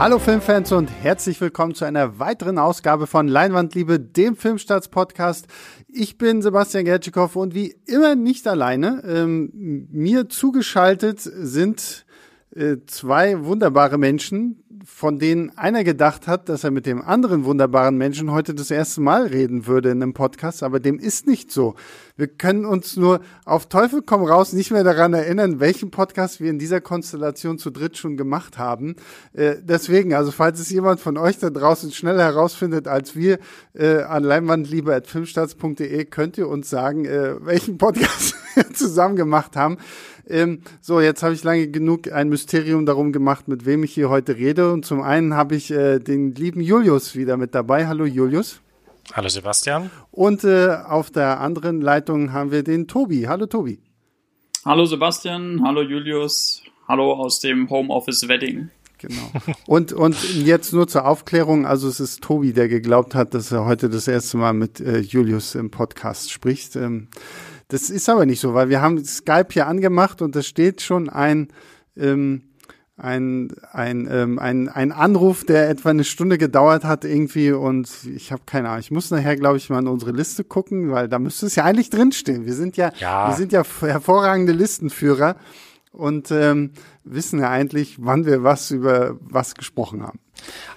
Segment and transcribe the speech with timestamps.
[0.00, 5.46] Hallo Filmfans und herzlich willkommen zu einer weiteren Ausgabe von Leinwandliebe, dem Filmstarts-Podcast.
[5.88, 9.02] Ich bin Sebastian Gertschikow und wie immer nicht alleine.
[9.06, 12.06] Ähm, mir zugeschaltet sind
[12.86, 18.30] zwei wunderbare Menschen, von denen einer gedacht hat, dass er mit dem anderen wunderbaren Menschen
[18.30, 21.74] heute das erste Mal reden würde in einem Podcast, aber dem ist nicht so.
[22.16, 26.50] Wir können uns nur auf Teufel komm raus nicht mehr daran erinnern, welchen Podcast wir
[26.50, 28.96] in dieser Konstellation zu dritt schon gemacht haben.
[29.32, 33.38] Äh, deswegen, also falls es jemand von euch da draußen schneller herausfindet als wir
[33.74, 39.78] äh, an leinwandliebe.filmstarts.de, könnt ihr uns sagen, äh, welchen Podcast wir zusammen gemacht haben.
[40.30, 44.08] Ähm, so, jetzt habe ich lange genug ein Mysterium darum gemacht, mit wem ich hier
[44.08, 44.72] heute rede.
[44.72, 47.86] Und zum einen habe ich äh, den lieben Julius wieder mit dabei.
[47.86, 48.60] Hallo Julius.
[49.12, 49.90] Hallo Sebastian.
[50.10, 53.26] Und äh, auf der anderen Leitung haben wir den Tobi.
[53.26, 53.80] Hallo Tobi.
[54.64, 58.68] Hallo Sebastian, hallo Julius, hallo aus dem Homeoffice Wedding.
[58.98, 59.30] Genau.
[59.66, 63.64] Und, und jetzt nur zur Aufklärung, also es ist Tobi, der geglaubt hat, dass er
[63.64, 66.76] heute das erste Mal mit äh, Julius im Podcast spricht.
[66.76, 67.08] Ähm,
[67.70, 71.08] das ist aber nicht so, weil wir haben Skype hier angemacht und da steht schon
[71.08, 71.48] ein,
[71.96, 72.42] ähm,
[72.96, 78.32] ein, ein, ähm, ein, ein Anruf, der etwa eine Stunde gedauert hat irgendwie und ich
[78.32, 78.80] habe keine Ahnung.
[78.80, 81.64] Ich muss nachher, glaube ich, mal in unsere Liste gucken, weil da müsste es ja
[81.64, 82.44] eigentlich drinstehen.
[82.44, 83.28] Wir sind ja, ja.
[83.28, 85.36] wir sind ja hervorragende Listenführer
[85.92, 86.72] und ähm,
[87.04, 90.20] wissen ja eigentlich, wann wir was über was gesprochen haben.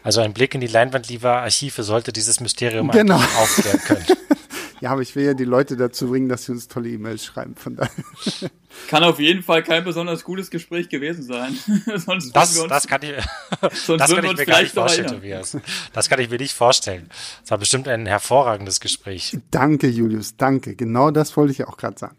[0.03, 3.15] Also ein Blick in die Leinwandliebe Archive sollte dieses Mysterium genau.
[3.15, 4.05] aufklären können.
[4.83, 7.55] Ja, aber ich will ja die Leute dazu bringen, dass sie uns tolle E-Mails schreiben.
[7.55, 7.89] Von daher.
[8.89, 11.57] Kann auf jeden Fall kein besonders gutes Gespräch gewesen sein.
[11.95, 13.11] sonst das, uns, das kann ich,
[13.61, 15.57] das kann ich mir gar nicht vorstellen, Tobias.
[15.93, 17.07] Das kann ich mir nicht vorstellen.
[17.43, 19.37] Das war bestimmt ein hervorragendes Gespräch.
[19.51, 20.75] Danke, Julius, danke.
[20.75, 22.17] Genau das wollte ich auch gerade sagen.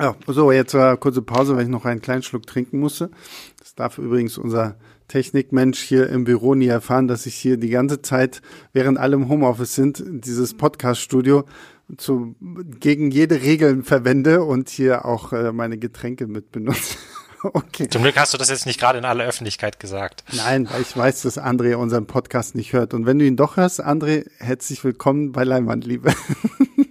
[0.00, 3.10] Ja, so, jetzt war kurze Pause, weil ich noch einen kleinen Schluck trinken musste.
[3.58, 4.76] Das darf übrigens unser
[5.08, 8.40] Technikmensch hier im Büro nie erfahren, dass ich hier die ganze Zeit,
[8.72, 11.44] während alle im Homeoffice sind, dieses Podcast-Studio
[11.96, 12.36] zu,
[12.78, 16.96] gegen jede Regel verwende und hier auch äh, meine Getränke mit benutze.
[17.42, 17.88] okay.
[17.88, 20.22] Zum Glück hast du das jetzt nicht gerade in aller Öffentlichkeit gesagt.
[20.32, 22.94] Nein, weil ich weiß, dass André unseren Podcast nicht hört.
[22.94, 26.12] Und wenn du ihn doch hörst, André, herzlich willkommen bei Leinwandliebe.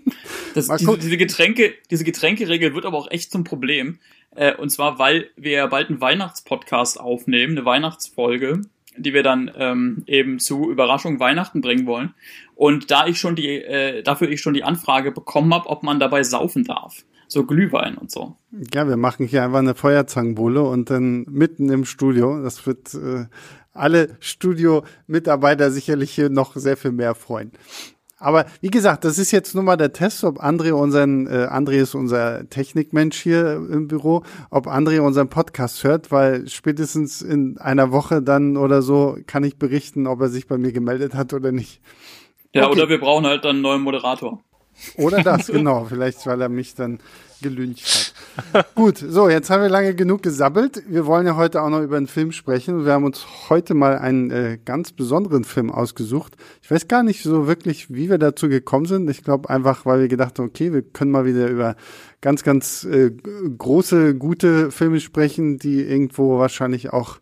[0.57, 4.00] Das, diese, diese Getränke, diese Getränkeregel wird aber auch echt zum Problem.
[4.35, 8.62] Äh, und zwar, weil wir bald einen Weihnachtspodcast aufnehmen, eine Weihnachtsfolge,
[8.97, 12.13] die wir dann ähm, eben zu Überraschung Weihnachten bringen wollen.
[12.56, 16.00] Und da ich schon die, äh, dafür ich schon die Anfrage bekommen habe, ob man
[16.00, 17.06] dabei saufen darf.
[17.28, 18.38] So Glühwein und so.
[18.74, 22.41] Ja, wir machen hier einfach eine Feuerzangenbowle und dann mitten im Studio.
[22.41, 23.25] Das wird äh,
[23.74, 27.51] alle Studio-Mitarbeiter sicherlich hier noch sehr viel mehr freuen.
[28.20, 31.74] Aber wie gesagt, das ist jetzt nur mal der Test, ob André unseren, äh, André
[31.74, 37.92] ist unser Technikmensch hier im Büro, ob André unseren Podcast hört, weil spätestens in einer
[37.92, 41.52] Woche dann oder so kann ich berichten, ob er sich bei mir gemeldet hat oder
[41.52, 41.80] nicht.
[42.54, 42.80] Ja, okay.
[42.80, 44.42] oder wir brauchen halt dann einen neuen Moderator.
[44.98, 45.86] Oder das, genau.
[45.86, 47.00] Vielleicht, weil er mich dann
[47.42, 48.14] gelüncht
[48.53, 48.75] hat.
[48.75, 50.84] Gut, so, jetzt haben wir lange genug gesabbelt.
[50.88, 52.86] Wir wollen ja heute auch noch über einen Film sprechen.
[52.86, 56.36] Wir haben uns heute mal einen äh, ganz besonderen Film ausgesucht.
[56.62, 59.09] Ich weiß gar nicht so wirklich, wie wir dazu gekommen sind.
[59.09, 61.75] Ich glaube einfach, weil wir gedacht haben, okay, wir können mal wieder über
[62.22, 63.12] ganz, ganz äh,
[63.58, 67.19] große, gute Filme sprechen, die irgendwo wahrscheinlich auch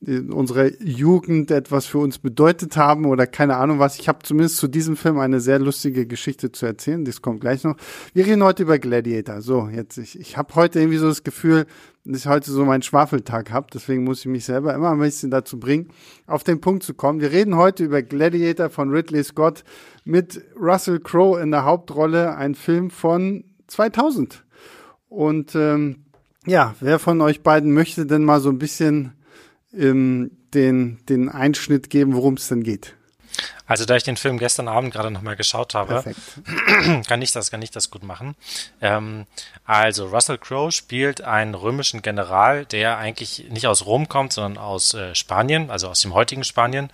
[0.00, 3.98] in unserer Jugend etwas für uns bedeutet haben oder keine Ahnung was.
[3.98, 7.04] Ich habe zumindest zu diesem Film eine sehr lustige Geschichte zu erzählen.
[7.04, 7.76] Das kommt gleich noch.
[8.12, 9.40] Wir reden heute über Gladiator.
[9.40, 11.66] So, jetzt, ich, ich habe heute irgendwie so das Gefühl,
[12.04, 13.68] dass ich heute so meinen Schwafeltag habe.
[13.72, 15.88] Deswegen muss ich mich selber immer ein bisschen dazu bringen,
[16.26, 17.20] auf den Punkt zu kommen.
[17.20, 19.64] Wir reden heute über Gladiator von Ridley Scott
[20.04, 22.36] mit Russell Crowe in der Hauptrolle.
[22.36, 24.44] Ein Film von 2000.
[25.08, 26.04] Und ähm,
[26.46, 29.12] ja, wer von euch beiden möchte denn mal so ein bisschen
[29.78, 32.94] ähm, den, den Einschnitt geben, worum es denn geht.
[33.66, 36.04] Also da ich den Film gestern Abend gerade nochmal geschaut habe,
[37.08, 38.36] kann ich das, kann ich das gut machen.
[38.82, 39.26] Ähm,
[39.64, 44.92] also Russell Crowe spielt einen römischen General, der eigentlich nicht aus Rom kommt, sondern aus
[44.92, 46.90] äh, Spanien, also aus dem heutigen Spanien,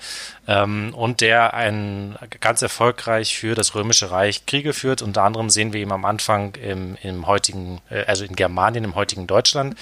[0.46, 5.02] ähm, und der ein ganz erfolgreich für das römische Reich Kriege führt.
[5.02, 8.94] Unter anderem sehen wir ihn am Anfang im, im heutigen, äh, also in Germanien, im
[8.94, 9.76] heutigen Deutschland.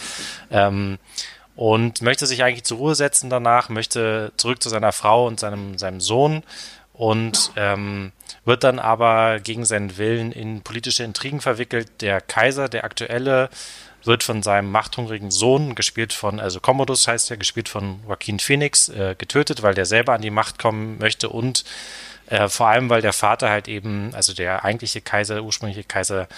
[0.51, 0.99] Ähm,
[1.59, 5.77] und möchte sich eigentlich zur Ruhe setzen danach, möchte zurück zu seiner Frau und seinem,
[5.77, 6.45] seinem Sohn
[6.93, 8.13] und ähm,
[8.45, 12.01] wird dann aber gegen seinen Willen in politische Intrigen verwickelt.
[12.01, 13.51] Der Kaiser, der aktuelle,
[14.05, 18.89] wird von seinem machthungrigen Sohn, gespielt von, also Commodus heißt er, gespielt von Joaquin Phoenix,
[18.91, 21.65] äh, getötet, weil der selber an die Macht kommen möchte und
[22.29, 26.29] äh, vor allem, weil der Vater halt eben, also der eigentliche Kaiser, der ursprüngliche Kaiser,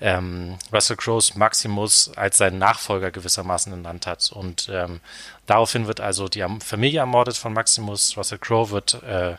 [0.00, 4.30] ähm, Russell Crowes Maximus als seinen Nachfolger gewissermaßen ernannt hat.
[4.32, 5.00] Und ähm,
[5.46, 8.16] daraufhin wird also die Familie ermordet von Maximus.
[8.16, 9.36] Russell Crowe wird äh,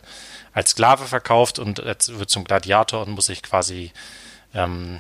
[0.54, 3.92] als Sklave verkauft und wird zum Gladiator und muss sich quasi
[4.54, 5.00] ähm,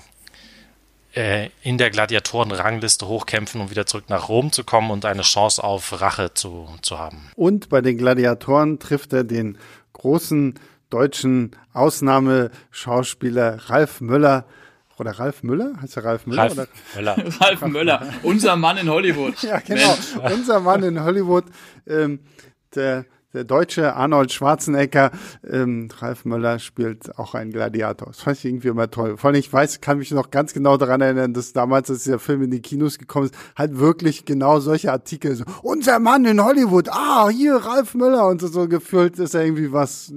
[1.13, 5.63] äh, in der Gladiatorenrangliste hochkämpfen, um wieder zurück nach Rom zu kommen und eine Chance
[5.63, 7.29] auf Rache zu, zu haben.
[7.35, 9.57] Und bei den Gladiatoren trifft er den
[9.93, 10.57] großen
[10.89, 14.45] deutschen Ausnahmeschauspieler Ralf Möller.
[15.01, 15.73] Oder Ralf Müller?
[15.81, 16.43] Heißt er Ralf Müller?
[16.43, 16.67] Ralf oder?
[16.95, 17.17] Müller.
[17.41, 19.33] Ralf Müller, unser Mann in Hollywood.
[19.41, 19.97] ja, genau.
[20.21, 20.33] Mensch.
[20.33, 21.45] Unser Mann in Hollywood.
[21.87, 22.19] Ähm,
[22.75, 25.09] der der deutsche Arnold Schwarzenegger,
[25.49, 28.09] ähm, Ralf Möller spielt auch einen Gladiator.
[28.09, 29.15] Das fand ich irgendwie immer toll.
[29.15, 32.19] Vor allem, ich weiß, kann mich noch ganz genau daran erinnern, dass damals, als dieser
[32.19, 36.43] Film in die Kinos gekommen ist, halt wirklich genau solche Artikel, so, unser Mann in
[36.43, 40.13] Hollywood, ah, hier Ralf Möller und so, so gefühlt ist er irgendwie was,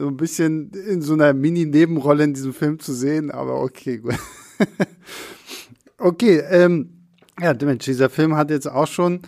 [0.00, 4.14] so ein bisschen in so einer Mini-Nebenrolle in diesem Film zu sehen, aber okay, gut.
[5.98, 7.04] okay, ähm,
[7.38, 9.20] ja, Mensch, dieser Film hat jetzt auch schon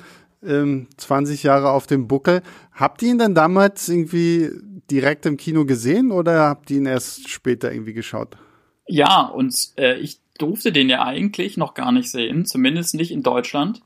[0.42, 2.42] ähm, 20 Jahre auf dem Buckel.
[2.72, 4.50] Habt ihr ihn dann damals irgendwie
[4.90, 8.38] direkt im Kino gesehen oder habt ihr ihn erst später irgendwie geschaut?
[8.86, 13.22] Ja, und äh, ich durfte den ja eigentlich noch gar nicht sehen, zumindest nicht in
[13.22, 13.82] Deutschland.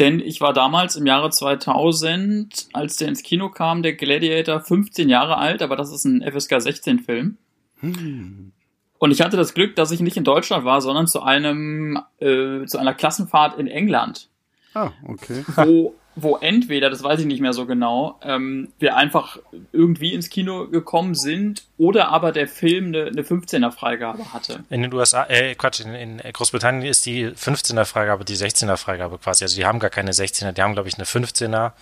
[0.00, 5.10] Denn ich war damals im Jahre 2000, als der ins Kino kam, der Gladiator, 15
[5.10, 7.36] Jahre alt, aber das ist ein FSK 16 Film.
[7.80, 8.52] Hm.
[8.98, 12.64] Und ich hatte das Glück, dass ich nicht in Deutschland war, sondern zu einem, äh,
[12.64, 14.28] zu einer Klassenfahrt in England.
[14.72, 15.44] Ah, okay.
[15.56, 19.38] Wo wo entweder, das weiß ich nicht mehr so genau, ähm, wir einfach
[19.72, 24.64] irgendwie ins Kino gekommen sind oder aber der Film eine, eine 15er Freigabe hatte.
[24.68, 29.18] In den USA, äh, Quatsch, in, in Großbritannien ist die 15er Freigabe die 16er Freigabe
[29.18, 29.44] quasi.
[29.44, 31.72] Also die haben gar keine 16er, die haben glaube ich eine 15er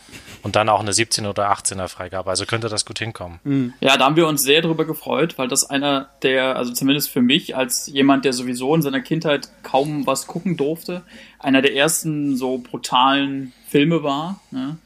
[0.43, 2.31] und dann auch eine 17er oder 18er Freigabe.
[2.31, 3.41] Also könnte das gut hinkommen.
[3.45, 3.75] Mhm.
[3.81, 7.23] Ja, da haben wir uns sehr drüber gefreut, weil das einer der, also zumindest für
[7.23, 11.03] mich als jemand, der sowieso in seiner Kindheit kaum was gucken durfte,
[11.39, 14.41] einer der ersten so brutalen Filme war.
[14.51, 14.79] Ne?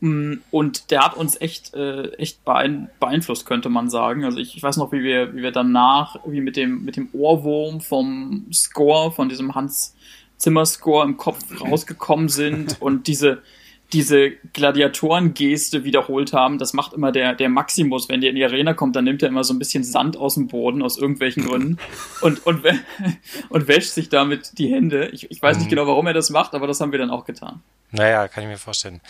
[0.00, 4.24] Mm, und der hat uns echt, äh, echt beeinflusst, könnte man sagen.
[4.24, 7.08] Also ich, ich, weiß noch, wie wir, wie wir danach, wie mit dem, mit dem
[7.12, 9.94] Ohrwurm vom Score, von diesem Hans
[10.36, 13.42] Zimmer Score im Kopf rausgekommen sind und diese,
[13.94, 16.58] diese Gladiatorengeste wiederholt haben.
[16.58, 19.28] Das macht immer der, der Maximus, wenn der in die Arena kommt, dann nimmt er
[19.28, 21.78] immer so ein bisschen Sand aus dem Boden, aus irgendwelchen Gründen,
[22.20, 22.62] und, und,
[23.48, 25.08] und wäscht sich damit die Hände.
[25.12, 25.70] Ich, ich weiß nicht mhm.
[25.70, 27.62] genau, warum er das macht, aber das haben wir dann auch getan.
[27.94, 29.00] Naja, kann ich mir vorstellen.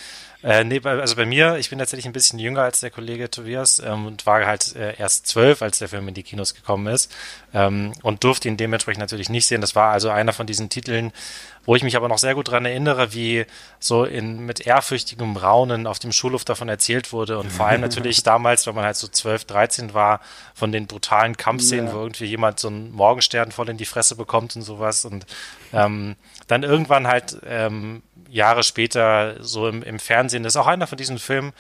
[0.42, 3.78] Äh, nee, also bei mir, ich bin tatsächlich ein bisschen jünger als der Kollege Tobias
[3.78, 7.10] ähm, und war halt äh, erst zwölf, als der Film in die Kinos gekommen ist
[7.54, 9.62] ähm, und durfte ihn dementsprechend natürlich nicht sehen.
[9.62, 11.12] Das war also einer von diesen Titeln,
[11.64, 13.46] wo ich mich aber noch sehr gut dran erinnere, wie
[13.78, 18.22] so in mit ehrfürchtigem Raunen auf dem Schulhof davon erzählt wurde und vor allem natürlich
[18.22, 20.20] damals, wenn man halt so zwölf, dreizehn war,
[20.52, 21.94] von den brutalen Kampfszenen, ja.
[21.94, 25.24] wo irgendwie jemand so einen Morgenstern voll in die Fresse bekommt und sowas und
[25.72, 26.16] ähm,
[26.48, 28.02] dann irgendwann halt ähm,
[28.34, 30.42] Jahre später so im, im Fernsehen.
[30.42, 31.52] Das ist auch einer von diesen Filmen,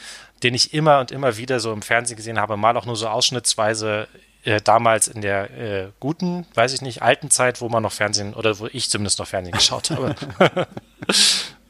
[0.42, 3.06] den ich immer und immer wieder so im Fernsehen gesehen habe, mal auch nur so
[3.06, 4.08] ausschnittsweise
[4.42, 8.34] äh, damals in der äh, guten, weiß ich nicht, alten Zeit, wo man noch Fernsehen
[8.34, 10.16] oder wo ich zumindest noch Fernsehen geschaut habe.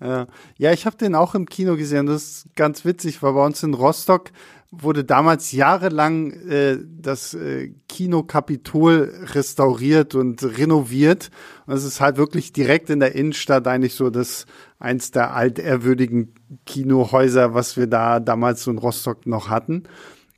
[0.01, 0.27] ja.
[0.57, 2.07] ja, ich habe den auch im Kino gesehen.
[2.07, 4.31] Das ist ganz witzig, weil bei uns in Rostock
[4.71, 11.31] wurde damals jahrelang äh, das äh, Kino Kapitol restauriert und renoviert.
[11.67, 14.47] Und es ist halt wirklich direkt in der Innenstadt eigentlich so das
[14.85, 16.35] eins der altehrwürdigen
[16.67, 19.85] Kinohäuser, was wir da damals so in Rostock noch hatten.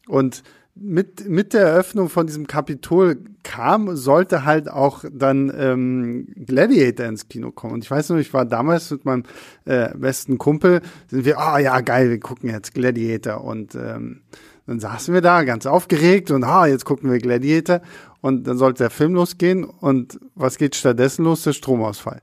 [0.09, 0.43] Und
[0.79, 7.29] mit, mit der Eröffnung von diesem Kapitol kam, sollte halt auch dann ähm, Gladiator ins
[7.29, 7.75] Kino kommen.
[7.75, 9.23] Und ich weiß noch, ich war damals mit meinem
[9.65, 13.43] äh, besten Kumpel, sind wir, ah oh, ja, geil, wir gucken jetzt Gladiator.
[13.43, 14.21] Und ähm,
[14.67, 17.81] dann saßen wir da ganz aufgeregt und ah, jetzt gucken wir Gladiator.
[18.21, 19.65] Und dann sollte der Film losgehen.
[19.65, 21.43] Und was geht stattdessen los?
[21.43, 22.21] Der Stromausfall.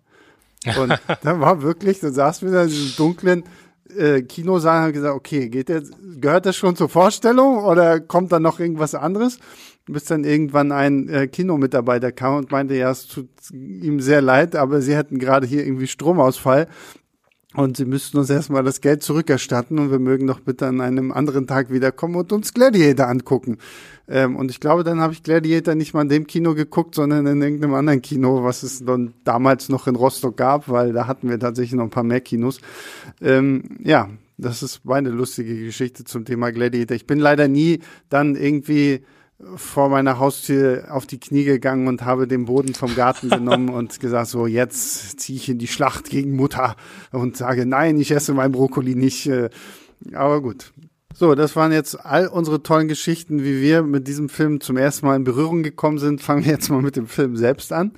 [0.77, 3.43] Und dann war wirklich, dann saßen wir da in diesem dunklen
[3.97, 8.31] äh, Kinosaal und haben gesagt, okay, geht jetzt, gehört das schon zur Vorstellung oder kommt
[8.31, 9.39] da noch irgendwas anderes?
[9.85, 14.55] Bis dann irgendwann ein äh, Kinomitarbeiter kam und meinte, ja, es tut ihm sehr leid,
[14.55, 16.67] aber sie hätten gerade hier irgendwie Stromausfall
[17.55, 21.11] und sie müssten uns erstmal das Geld zurückerstatten und wir mögen doch bitte an einem
[21.11, 23.57] anderen Tag wiederkommen und uns Gladiator angucken.
[24.07, 27.25] Ähm, und ich glaube, dann habe ich Gladiator nicht mal in dem Kino geguckt, sondern
[27.25, 31.29] in irgendeinem anderen Kino, was es dann damals noch in Rostock gab, weil da hatten
[31.29, 32.59] wir tatsächlich noch ein paar mehr Kinos.
[33.21, 36.95] Ähm, ja, das ist meine lustige Geschichte zum Thema Gladiator.
[36.95, 37.79] Ich bin leider nie
[38.09, 39.03] dann irgendwie
[39.55, 43.99] vor meiner Haustür auf die Knie gegangen und habe den Boden vom Garten genommen und
[43.99, 46.75] gesagt, so jetzt ziehe ich in die Schlacht gegen Mutter
[47.11, 49.27] und sage, nein, ich esse mein Brokkoli nicht.
[49.27, 49.49] Äh,
[50.13, 50.73] aber gut.
[51.15, 55.05] So, das waren jetzt all unsere tollen Geschichten, wie wir mit diesem Film zum ersten
[55.05, 56.21] Mal in Berührung gekommen sind.
[56.21, 57.91] Fangen wir jetzt mal mit dem Film selbst an.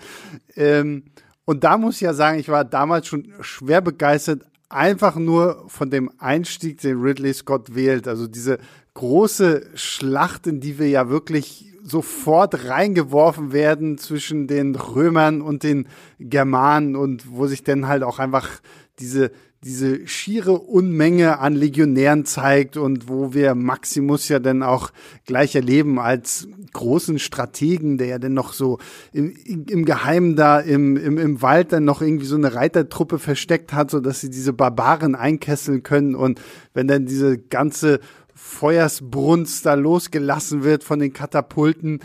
[0.55, 1.03] Ähm,
[1.45, 5.89] und da muss ich ja sagen, ich war damals schon schwer begeistert, einfach nur von
[5.89, 8.07] dem Einstieg, den Ridley Scott wählt.
[8.09, 8.57] Also diese
[8.95, 15.87] große Schlacht, in die wir ja wirklich sofort reingeworfen werden zwischen den Römern und den
[16.19, 18.49] Germanen und wo sich dann halt auch einfach
[18.99, 19.31] diese
[19.65, 24.91] diese schiere Unmenge an Legionären zeigt und wo wir Maximus ja dann auch
[25.25, 28.77] gleich erleben als großen Strategen, der ja dann noch so
[29.11, 29.35] im,
[29.67, 33.89] im Geheimen da im, im, im Wald dann noch irgendwie so eine Reitertruppe versteckt hat,
[33.89, 36.13] so dass sie diese Barbaren einkesseln können.
[36.13, 36.39] Und
[36.75, 38.01] wenn dann diese ganze
[38.35, 42.01] Feuersbrunst da losgelassen wird von den Katapulten,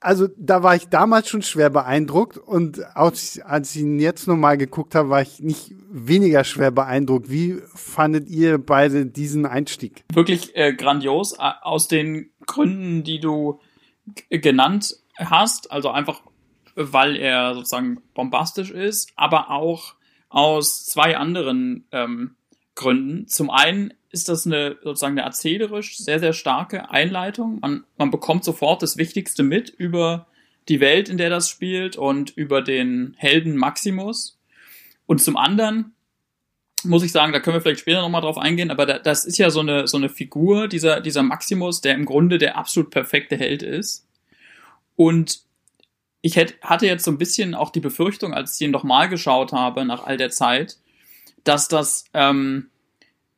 [0.00, 4.56] also da war ich damals schon schwer beeindruckt und als, als ich ihn jetzt nochmal
[4.58, 7.30] geguckt habe, war ich nicht weniger schwer beeindruckt.
[7.30, 10.04] Wie fandet ihr beide diesen Einstieg?
[10.12, 13.60] Wirklich äh, grandios, aus den Gründen, die du
[14.30, 16.20] genannt hast, also einfach,
[16.74, 19.94] weil er sozusagen bombastisch ist, aber auch
[20.28, 22.36] aus zwei anderen ähm,
[22.74, 23.26] Gründen.
[23.26, 27.60] Zum einen ist das eine sozusagen eine erzählerisch sehr, sehr starke Einleitung.
[27.60, 30.26] Man, man bekommt sofort das Wichtigste mit über
[30.70, 34.38] die Welt, in der das spielt und über den Helden Maximus.
[35.04, 35.92] Und zum anderen
[36.82, 39.36] muss ich sagen, da können wir vielleicht später nochmal drauf eingehen, aber da, das ist
[39.36, 43.36] ja so eine, so eine Figur, dieser, dieser Maximus, der im Grunde der absolut perfekte
[43.36, 44.06] Held ist.
[44.94, 45.40] Und
[46.22, 49.52] ich hätte, hatte jetzt so ein bisschen auch die Befürchtung, als ich ihn nochmal geschaut
[49.52, 50.78] habe nach all der Zeit,
[51.44, 52.70] dass das ähm,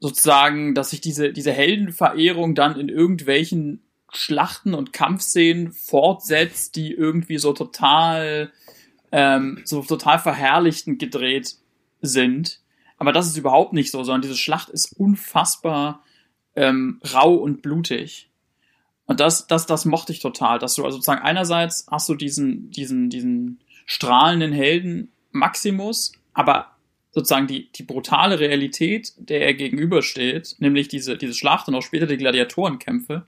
[0.01, 7.39] sozusagen, dass sich diese, diese Heldenverehrung dann in irgendwelchen Schlachten und Kampfszenen fortsetzt, die irgendwie
[7.39, 8.53] so total,
[9.13, 11.57] ähm, so total verherrlichtend gedreht
[12.01, 12.61] sind.
[12.97, 16.03] Aber das ist überhaupt nicht so, sondern diese Schlacht ist unfassbar
[16.57, 18.31] ähm, rau und blutig.
[19.07, 22.71] Und das, das, das mochte ich total, dass du also sozusagen einerseits hast du diesen,
[22.71, 26.78] diesen, diesen strahlenden Helden Maximus, aber
[27.11, 32.07] sozusagen die, die brutale Realität, der er gegenübersteht, nämlich diese, diese Schlacht und auch später
[32.07, 33.27] die Gladiatorenkämpfe,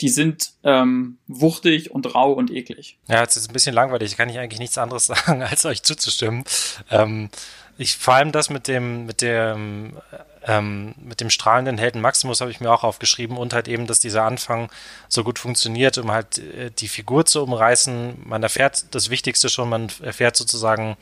[0.00, 2.98] die sind ähm, wuchtig und rau und eklig.
[3.08, 6.44] Ja, es ist ein bisschen langweilig, kann ich eigentlich nichts anderes sagen, als euch zuzustimmen.
[6.90, 7.28] Ähm,
[7.76, 9.98] ich vor allem das mit dem, mit dem,
[10.46, 14.00] ähm, mit dem strahlenden Helden Maximus habe ich mir auch aufgeschrieben und halt eben, dass
[14.00, 14.70] dieser Anfang
[15.08, 18.22] so gut funktioniert, um halt äh, die Figur zu umreißen.
[18.24, 20.96] Man erfährt das Wichtigste schon, man erfährt sozusagen,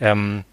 [0.00, 0.44] ähm,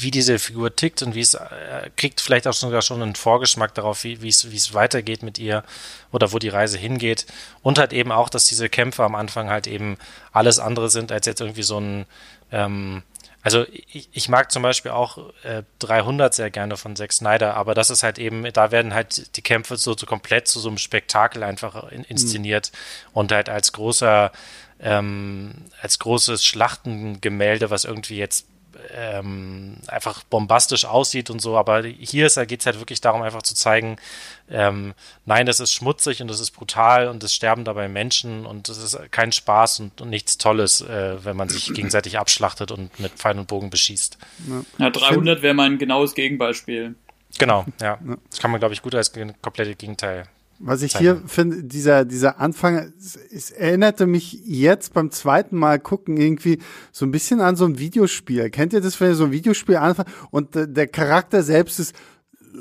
[0.00, 3.74] wie diese Figur tickt und wie es äh, kriegt vielleicht auch sogar schon einen Vorgeschmack
[3.74, 5.64] darauf, wie es wie es weitergeht mit ihr
[6.12, 7.26] oder wo die Reise hingeht
[7.62, 9.96] und halt eben auch, dass diese Kämpfe am Anfang halt eben
[10.32, 12.06] alles andere sind als jetzt irgendwie so ein
[12.52, 13.02] ähm,
[13.42, 17.74] also ich, ich mag zum Beispiel auch äh, 300 sehr gerne von Zack Snyder, aber
[17.74, 20.78] das ist halt eben, da werden halt die Kämpfe so, so komplett zu so einem
[20.78, 23.10] Spektakel einfach in, inszeniert mhm.
[23.14, 24.32] und halt als großer
[24.80, 28.46] ähm, als großes Schlachtengemälde, was irgendwie jetzt
[28.94, 33.54] ähm, einfach bombastisch aussieht und so, aber hier geht es halt wirklich darum, einfach zu
[33.54, 33.96] zeigen,
[34.50, 34.94] ähm,
[35.26, 38.78] nein, das ist schmutzig und das ist brutal und es sterben dabei Menschen und es
[38.78, 43.12] ist kein Spaß und, und nichts Tolles, äh, wenn man sich gegenseitig abschlachtet und mit
[43.12, 44.18] Pfeil und Bogen beschießt.
[44.78, 46.94] Ja, 300 wäre mein genaues Gegenbeispiel.
[47.38, 47.98] Genau, ja.
[48.30, 50.26] Das kann man, glaube ich, gut als komplette Gegenteil
[50.58, 56.16] was ich hier finde, dieser, dieser Anfang, es, erinnerte mich jetzt beim zweiten Mal gucken
[56.16, 56.58] irgendwie
[56.92, 58.50] so ein bisschen an so ein Videospiel.
[58.50, 61.94] Kennt ihr das, wenn ihr so ein Videospiel anfangt und der Charakter selbst ist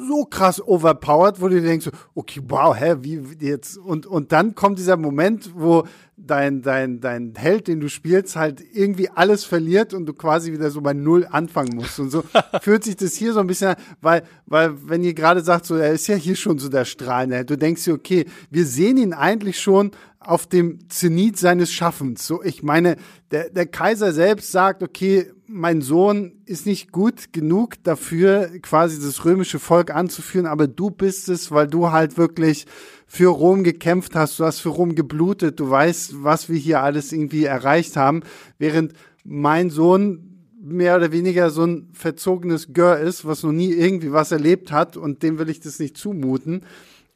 [0.07, 3.77] so krass overpowered, wo du denkst, okay, wow, hä, wie jetzt?
[3.77, 5.85] Und, und dann kommt dieser Moment, wo
[6.17, 10.71] dein, dein, dein Held, den du spielst, halt irgendwie alles verliert und du quasi wieder
[10.71, 11.99] so bei Null anfangen musst.
[11.99, 12.23] Und so
[12.61, 15.75] fühlt sich das hier so ein bisschen an, weil, weil, wenn ihr gerade sagt, so,
[15.75, 18.97] er ist ja hier schon so der strahlende Held, du denkst dir, okay, wir sehen
[18.97, 22.25] ihn eigentlich schon auf dem Zenit seines Schaffens.
[22.25, 22.97] So, ich meine,
[23.31, 29.23] der, der Kaiser selbst sagt, okay, mein Sohn ist nicht gut genug dafür, quasi das
[29.23, 32.65] römische Volk anzuführen, aber du bist es, weil du halt wirklich
[33.05, 37.13] für Rom gekämpft hast, du hast für Rom geblutet, du weißt, was wir hier alles
[37.13, 38.21] irgendwie erreicht haben,
[38.57, 38.93] während
[39.23, 40.27] mein Sohn
[40.59, 44.97] mehr oder weniger so ein verzogenes Gör ist, was noch nie irgendwie was erlebt hat
[44.97, 46.63] und dem will ich das nicht zumuten.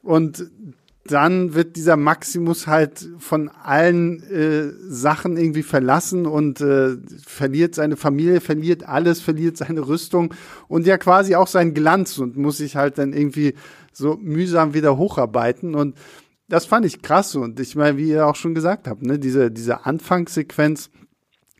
[0.02, 0.50] Und
[1.04, 7.96] dann wird dieser Maximus halt von allen äh, Sachen irgendwie verlassen und äh, verliert seine
[7.96, 10.32] Familie, verliert alles, verliert seine Rüstung
[10.68, 13.54] und ja quasi auch seinen Glanz und muss sich halt dann irgendwie
[13.92, 15.74] so mühsam wieder hocharbeiten.
[15.74, 15.96] Und
[16.48, 19.50] das fand ich krass und ich meine, wie ihr auch schon gesagt habt, ne, diese,
[19.50, 20.90] diese Anfangssequenz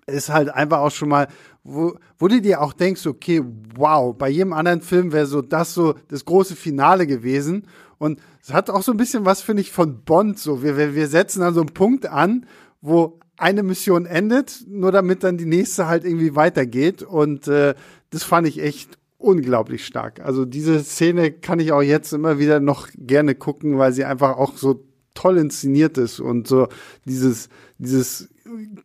[0.06, 1.28] ist halt einfach auch schon mal
[1.64, 3.42] wo, wo du dir auch denkst, okay,
[3.76, 7.66] wow, bei jedem anderen Film wäre so das so das große Finale gewesen.
[7.98, 10.38] Und es hat auch so ein bisschen was, finde ich, von Bond.
[10.38, 12.46] So, wir, wir, setzen dann so einen Punkt an,
[12.80, 17.02] wo eine Mission endet, nur damit dann die nächste halt irgendwie weitergeht.
[17.02, 17.74] Und äh,
[18.10, 20.20] das fand ich echt unglaublich stark.
[20.20, 24.36] Also diese Szene kann ich auch jetzt immer wieder noch gerne gucken, weil sie einfach
[24.36, 26.68] auch so toll inszeniert ist und so
[27.04, 28.28] dieses, dieses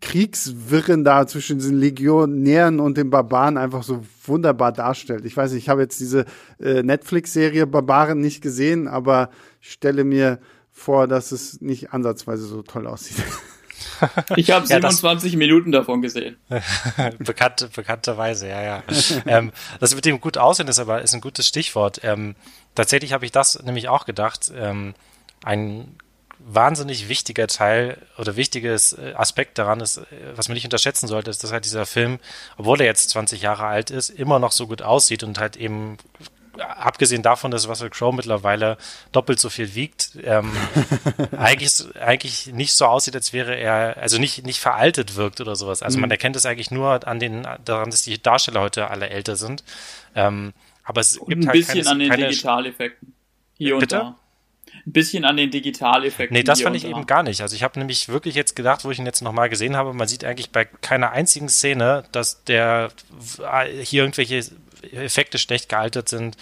[0.01, 5.25] Kriegswirren da zwischen diesen Legionären und den Barbaren einfach so wunderbar darstellt.
[5.25, 6.25] Ich weiß nicht, ich habe jetzt diese
[6.59, 9.29] äh, Netflix-Serie Barbaren nicht gesehen, aber
[9.61, 10.39] ich stelle mir
[10.71, 13.23] vor, dass es nicht ansatzweise so toll aussieht.
[14.35, 16.37] Ich habe 27 ja, Minuten davon gesehen.
[17.19, 18.83] Bekannte, bekannterweise, ja, ja.
[19.25, 22.01] ähm, das mit dem gut aussehen ist aber ist ein gutes Stichwort.
[22.03, 22.35] Ähm,
[22.75, 24.51] tatsächlich habe ich das nämlich auch gedacht.
[24.55, 24.93] Ähm,
[25.43, 25.95] ein
[26.39, 30.03] wahnsinnig wichtiger Teil oder wichtiges äh, Aspekt daran ist, äh,
[30.35, 32.19] was man nicht unterschätzen sollte, ist, dass halt dieser Film,
[32.57, 35.97] obwohl er jetzt 20 Jahre alt ist, immer noch so gut aussieht und halt eben
[36.59, 38.77] abgesehen davon, dass Russell Crowe mittlerweile
[39.11, 40.51] doppelt so viel wiegt, ähm,
[41.37, 45.83] eigentlich, eigentlich nicht so aussieht, als wäre er, also nicht, nicht veraltet wirkt oder sowas.
[45.83, 46.01] Also mhm.
[46.01, 49.63] man erkennt es eigentlich nur an den, daran, dass die Darsteller heute alle älter sind.
[50.15, 50.53] Ähm,
[50.83, 53.13] aber es und gibt ein halt bisschen keine, an den Digitaleffekten.
[53.57, 53.95] Hier und Bitte?
[53.97, 54.19] da
[54.87, 56.33] ein bisschen an den Digitaleffekten.
[56.33, 57.41] Nee, das fand ich eben gar nicht.
[57.41, 60.07] Also ich habe nämlich wirklich jetzt gedacht, wo ich ihn jetzt nochmal gesehen habe, man
[60.07, 62.89] sieht eigentlich bei keiner einzigen Szene, dass der
[63.81, 64.45] hier irgendwelche
[64.93, 66.37] Effekte schlecht gealtert sind.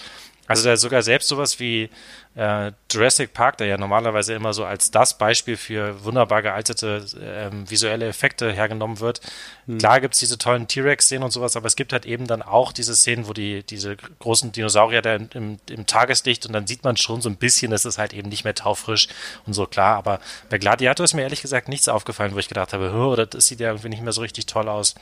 [0.48, 1.90] Also da sogar selbst sowas wie
[2.36, 7.70] äh, Jurassic Park, der ja normalerweise immer so als das Beispiel für wunderbar gealterte ähm,
[7.70, 9.22] visuelle Effekte hergenommen wird.
[9.66, 9.78] Mhm.
[9.78, 12.96] Klar gibt's diese tollen T-Rex-Szenen und sowas, aber es gibt halt eben dann auch diese
[12.96, 17.22] Szenen, wo die diese großen Dinosaurier da im, im Tageslicht und dann sieht man schon
[17.22, 19.08] so ein bisschen, dass es halt eben nicht mehr taufrisch
[19.46, 19.96] und so klar.
[19.96, 23.48] Aber bei Gladiator ist mir ehrlich gesagt nichts aufgefallen, wo ich gedacht habe, oder das
[23.48, 24.96] sieht ja irgendwie nicht mehr so richtig toll aus.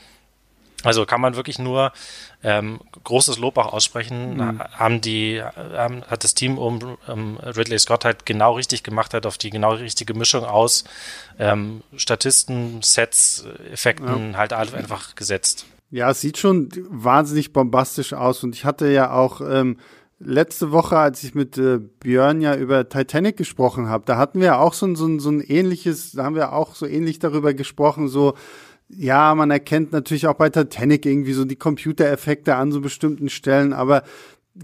[0.84, 1.92] Also kann man wirklich nur
[2.44, 4.38] ähm, großes Lob auch aussprechen.
[4.38, 4.60] Mhm.
[4.60, 5.42] Haben die,
[5.76, 9.50] ähm, hat das Team um ähm, Ridley Scott halt genau richtig gemacht, hat auf die
[9.50, 10.84] genau richtige Mischung aus
[11.40, 14.38] ähm, Statisten, Sets, Effekten ja.
[14.38, 15.66] halt einfach gesetzt.
[15.90, 19.78] Ja, es sieht schon wahnsinnig bombastisch aus und ich hatte ja auch ähm,
[20.20, 24.60] letzte Woche, als ich mit äh, Björn ja über Titanic gesprochen habe, da hatten wir
[24.60, 27.54] auch so ein, so, ein, so ein ähnliches, da haben wir auch so ähnlich darüber
[27.54, 28.34] gesprochen, so
[28.90, 33.74] ja, man erkennt natürlich auch bei Titanic irgendwie so die Computereffekte an so bestimmten Stellen,
[33.74, 34.04] aber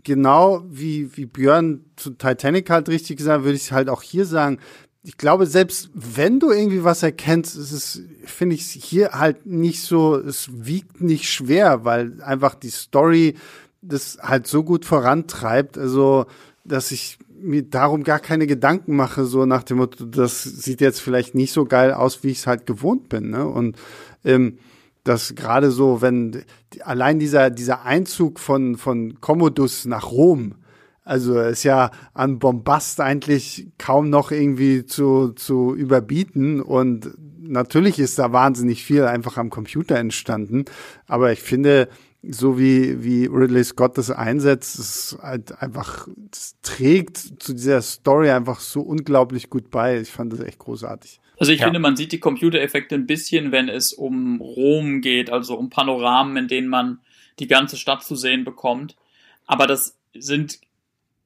[0.04, 4.60] genau wie, wie Björn zu Titanic halt richtig gesagt, würde ich halt auch hier sagen,
[5.04, 9.82] ich glaube, selbst wenn du irgendwie was erkennst, ist es, finde ich hier halt nicht
[9.82, 13.36] so, es wiegt nicht schwer, weil einfach die Story
[13.82, 16.26] das halt so gut vorantreibt, also,
[16.66, 21.02] dass ich mir darum gar keine Gedanken mache, so nach dem Motto, das sieht jetzt
[21.02, 23.48] vielleicht nicht so geil aus, wie ich es halt gewohnt bin, ne?
[23.48, 23.78] Und
[24.24, 24.58] ähm,
[25.04, 26.44] dass gerade so, wenn
[26.82, 30.56] allein dieser, dieser Einzug von, von Commodus nach Rom,
[31.04, 38.20] also ist ja an Bombast eigentlich kaum noch irgendwie zu, zu überbieten und natürlich ist
[38.20, 40.66] da wahnsinnig viel einfach am Computer entstanden,
[41.08, 41.90] aber ich finde,
[42.22, 48.30] so wie, wie Ridley Scott das einsetzt, ist halt einfach, es trägt zu dieser Story
[48.30, 50.00] einfach so unglaublich gut bei.
[50.00, 51.22] Ich fand das echt großartig.
[51.38, 51.66] Also ich ja.
[51.66, 56.36] finde, man sieht die Computereffekte ein bisschen, wenn es um Rom geht, also um Panoramen,
[56.36, 57.00] in denen man
[57.40, 58.98] die ganze Stadt zu sehen bekommt.
[59.46, 60.60] Aber das sind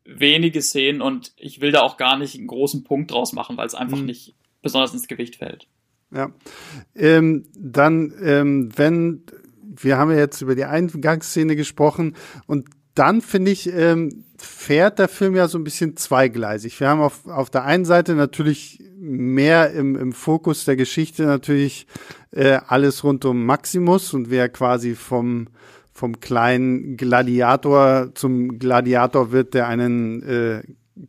[0.06, 3.66] wenige Szenen und ich will da auch gar nicht einen großen Punkt draus machen, weil
[3.66, 4.06] es einfach mhm.
[4.06, 5.68] nicht besonders ins Gewicht fällt.
[6.14, 6.32] Ja.
[6.96, 9.24] Ähm, dann, ähm, wenn,
[9.82, 12.16] wir haben ja jetzt über die Eingangsszene gesprochen
[12.48, 16.80] und dann finde ich, ähm, fährt der Film ja so ein bisschen zweigleisig.
[16.80, 21.88] Wir haben auf, auf der einen Seite natürlich mehr im, im Fokus der Geschichte natürlich
[22.32, 25.48] äh, alles rund um Maximus und wer quasi vom,
[25.92, 30.64] vom kleinen Gladiator zum Gladiator wird, der einen äh,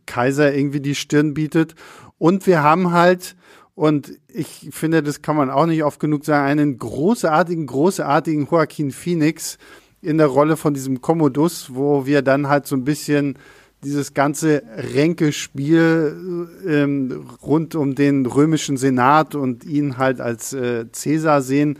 [0.05, 1.75] Kaiser irgendwie die Stirn bietet.
[2.17, 3.35] Und wir haben halt,
[3.75, 8.91] und ich finde, das kann man auch nicht oft genug sagen, einen großartigen, großartigen Joaquin
[8.91, 9.57] Phoenix
[10.01, 13.37] in der Rolle von diesem Commodus, wo wir dann halt so ein bisschen
[13.83, 14.63] dieses ganze
[14.95, 21.77] Ränkespiel ähm, rund um den römischen Senat und ihn halt als äh, Cäsar sehen.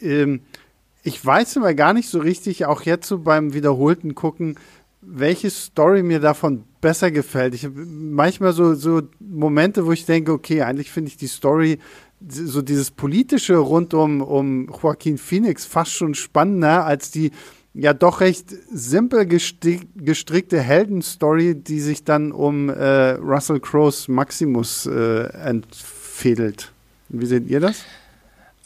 [0.00, 0.40] Ähm,
[1.02, 4.56] ich weiß immer gar nicht so richtig, auch jetzt so beim wiederholten Gucken,
[5.02, 7.54] welche Story mir davon besser gefällt.
[7.54, 11.78] Ich habe manchmal so, so Momente, wo ich denke, okay, eigentlich finde ich die Story,
[12.28, 17.30] so dieses politische rund um, um Joaquin Phoenix fast schon spannender als die
[17.72, 25.24] ja doch recht simpel gestrickte Heldenstory, die sich dann um äh, Russell Crowes Maximus äh,
[25.32, 26.70] entfädelt.
[27.08, 27.82] Wie seht ihr das?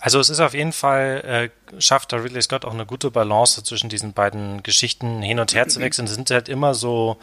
[0.00, 3.62] Also es ist auf jeden Fall, äh, schafft da Ridley Scott auch eine gute Balance
[3.62, 6.06] zwischen diesen beiden Geschichten hin und her zu wechseln.
[6.06, 7.16] Es sind halt immer so,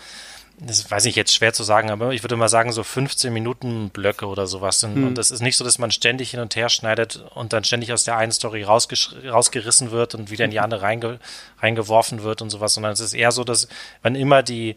[0.57, 3.89] das weiß ich jetzt schwer zu sagen, aber ich würde mal sagen, so 15 Minuten
[3.89, 4.83] Blöcke oder sowas.
[4.83, 5.07] Und, hm.
[5.07, 7.91] und das ist nicht so, dass man ständig hin und her schneidet und dann ständig
[7.91, 11.19] aus der einen Story rausgerissen wird und wieder in die andere reinge
[11.59, 13.67] reingeworfen wird und sowas, sondern es ist eher so, dass
[14.01, 14.75] wenn immer die,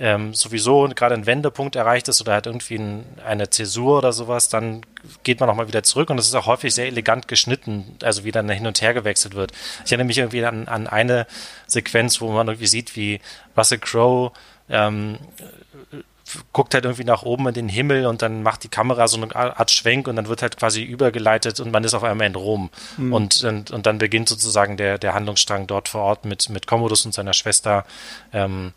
[0.00, 4.48] ähm, sowieso gerade ein Wendepunkt erreicht ist oder halt irgendwie ein, eine Zäsur oder sowas,
[4.48, 4.82] dann
[5.22, 8.32] geht man nochmal wieder zurück und es ist auch häufig sehr elegant geschnitten, also wie
[8.32, 9.52] dann hin und her gewechselt wird.
[9.84, 11.26] Ich erinnere mich irgendwie an, an eine
[11.66, 13.20] Sequenz, wo man irgendwie sieht, wie
[13.56, 14.32] Russell Crowe
[14.68, 15.18] ähm,
[16.52, 19.34] guckt halt irgendwie nach oben in den Himmel und dann macht die Kamera so eine
[19.34, 22.70] Art Schwenk und dann wird halt quasi übergeleitet und man ist auf einmal in Rom.
[22.96, 23.12] Mhm.
[23.12, 27.04] Und, und, und dann beginnt sozusagen der, der Handlungsstrang dort vor Ort mit, mit Commodus
[27.04, 27.84] und seiner Schwester.
[28.32, 28.72] Ähm,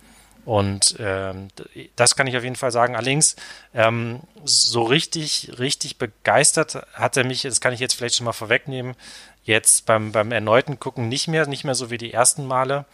[0.46, 1.48] und ähm,
[1.96, 2.96] das kann ich auf jeden Fall sagen.
[2.96, 3.36] Allerdings,
[3.74, 8.34] ähm, so richtig, richtig begeistert hat er mich, das kann ich jetzt vielleicht schon mal
[8.34, 8.96] vorwegnehmen,
[9.44, 12.86] jetzt beim, beim erneuten Gucken nicht mehr, nicht mehr so wie die ersten Male.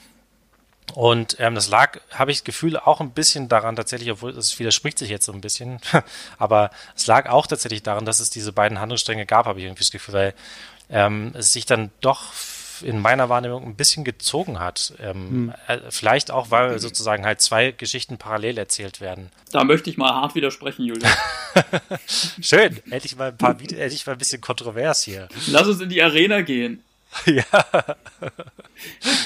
[0.94, 4.58] Und ähm, das lag, habe ich das Gefühl, auch ein bisschen daran tatsächlich, obwohl es
[4.60, 5.80] widerspricht sich jetzt so ein bisschen,
[6.38, 9.84] aber es lag auch tatsächlich daran, dass es diese beiden Handlungsstränge gab, habe ich irgendwie
[9.84, 10.34] das Gefühl, weil
[10.90, 12.34] ähm, es sich dann doch
[12.84, 14.94] in meiner Wahrnehmung ein bisschen gezogen hat.
[15.00, 15.82] Ähm, hm.
[15.90, 19.30] Vielleicht auch, weil sozusagen halt zwei Geschichten parallel erzählt werden.
[19.52, 21.12] Da möchte ich mal hart widersprechen, Julian.
[22.42, 25.28] Schön, endlich mal ein paar, endlich mal ein bisschen kontrovers hier.
[25.48, 26.84] Lass uns in die Arena gehen.
[27.26, 27.44] ja.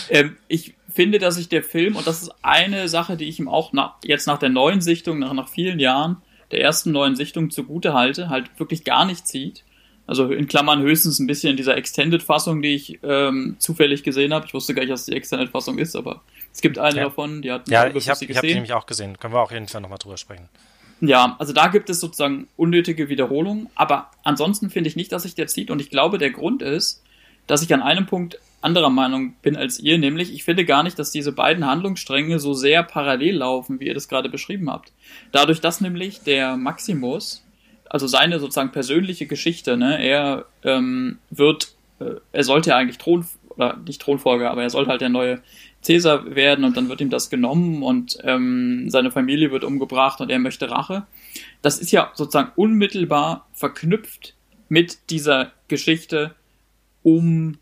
[0.09, 3.49] ähm, ich finde, dass sich der Film, und das ist eine Sache, die ich ihm
[3.49, 7.49] auch nach, jetzt nach der neuen Sichtung, nach, nach vielen Jahren, der ersten neuen Sichtung
[7.51, 9.63] zugute halte, halt wirklich gar nicht zieht.
[10.07, 14.45] Also in Klammern höchstens ein bisschen in dieser Extended-Fassung, die ich ähm, zufällig gesehen habe.
[14.45, 16.21] Ich wusste gar nicht, dass die Extended-Fassung ist, aber
[16.53, 17.03] es gibt eine ja.
[17.05, 19.19] davon, die hat Ja, ich habe hab die nämlich auch gesehen.
[19.19, 20.47] Können wir auch jeden Fall nochmal drüber sprechen.
[21.01, 25.35] Ja, also da gibt es sozusagen unnötige Wiederholungen, aber ansonsten finde ich nicht, dass sich
[25.35, 27.03] der zieht und ich glaube, der Grund ist,
[27.47, 30.99] dass ich an einem Punkt anderer Meinung bin als ihr, nämlich ich finde gar nicht,
[30.99, 34.91] dass diese beiden Handlungsstränge so sehr parallel laufen, wie ihr das gerade beschrieben habt.
[35.31, 37.45] Dadurch, dass nämlich der Maximus
[37.89, 40.03] also seine sozusagen persönliche Geschichte, ne?
[40.03, 44.89] Er ähm, wird, äh, er sollte ja eigentlich Thron, oder nicht Thronfolger, aber er sollte
[44.89, 45.41] halt der neue
[45.81, 50.29] Cäsar werden und dann wird ihm das genommen und ähm, seine Familie wird umgebracht und
[50.29, 51.05] er möchte Rache.
[51.61, 54.33] Das ist ja sozusagen unmittelbar verknüpft
[54.67, 56.33] mit dieser Geschichte
[57.03, 57.59] um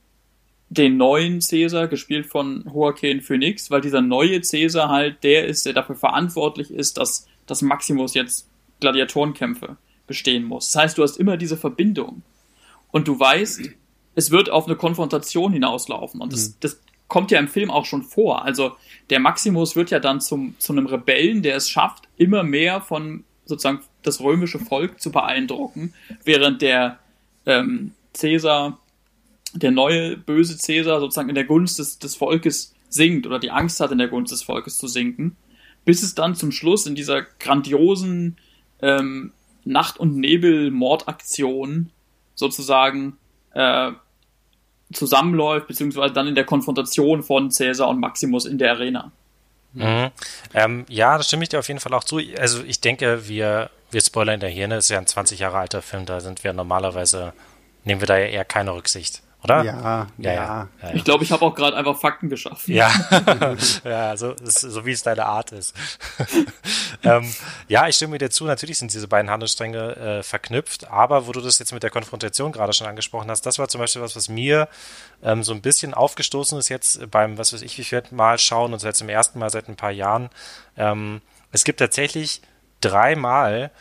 [0.73, 5.73] den neuen Cäsar, gespielt von Joaquin Phoenix, weil dieser neue Cäsar halt der ist, der
[5.73, 8.47] dafür verantwortlich ist, dass, dass Maximus jetzt
[8.79, 10.71] Gladiatorenkämpfe bestehen muss.
[10.71, 12.23] Das heißt, du hast immer diese Verbindung.
[12.91, 13.61] Und du weißt,
[14.15, 16.21] es wird auf eine Konfrontation hinauslaufen.
[16.21, 16.53] Und das, mhm.
[16.59, 18.43] das kommt ja im Film auch schon vor.
[18.43, 18.73] Also
[19.09, 23.23] der Maximus wird ja dann zum, zu einem Rebellen, der es schafft, immer mehr von
[23.45, 26.99] sozusagen das römische Volk zu beeindrucken, während der
[27.45, 28.79] ähm, Cäsar,
[29.53, 33.79] der neue böse Cäsar sozusagen in der Gunst des, des Volkes sinkt oder die Angst
[33.79, 35.37] hat, in der Gunst des Volkes zu sinken,
[35.85, 38.37] bis es dann zum Schluss in dieser grandiosen
[38.81, 41.91] ähm, Nacht- und Nebel-Mordaktion
[42.35, 43.17] sozusagen
[43.53, 43.91] äh,
[44.91, 49.11] zusammenläuft, beziehungsweise dann in der Konfrontation von Cäsar und Maximus in der Arena.
[49.73, 50.11] Mhm.
[50.53, 52.19] Ähm, ja, das stimme ich dir auf jeden Fall auch zu.
[52.37, 56.05] Also ich denke, wir, wir spoilern der Hirne, ist ja ein 20 Jahre alter Film,
[56.05, 57.33] da sind wir normalerweise,
[57.83, 59.63] nehmen wir da ja eher keine Rücksicht oder?
[59.63, 60.33] Ja, ja.
[60.33, 60.33] ja.
[60.33, 60.93] ja.
[60.93, 62.73] Ich glaube, ich habe auch gerade einfach Fakten geschaffen.
[62.73, 62.91] Ja,
[63.83, 65.75] ja so, so wie es deine Art ist.
[67.03, 67.33] ähm,
[67.67, 68.45] ja, ich stimme dir zu.
[68.45, 72.51] Natürlich sind diese beiden Handelsstränge äh, verknüpft, aber wo du das jetzt mit der Konfrontation
[72.51, 74.67] gerade schon angesprochen hast, das war zum Beispiel was, was mir
[75.21, 78.73] ähm, so ein bisschen aufgestoßen ist jetzt beim, was weiß ich, wie viel Mal schauen
[78.73, 80.29] und seit zum ersten Mal seit ein paar Jahren.
[80.77, 82.41] Ähm, es gibt tatsächlich
[82.81, 83.71] dreimal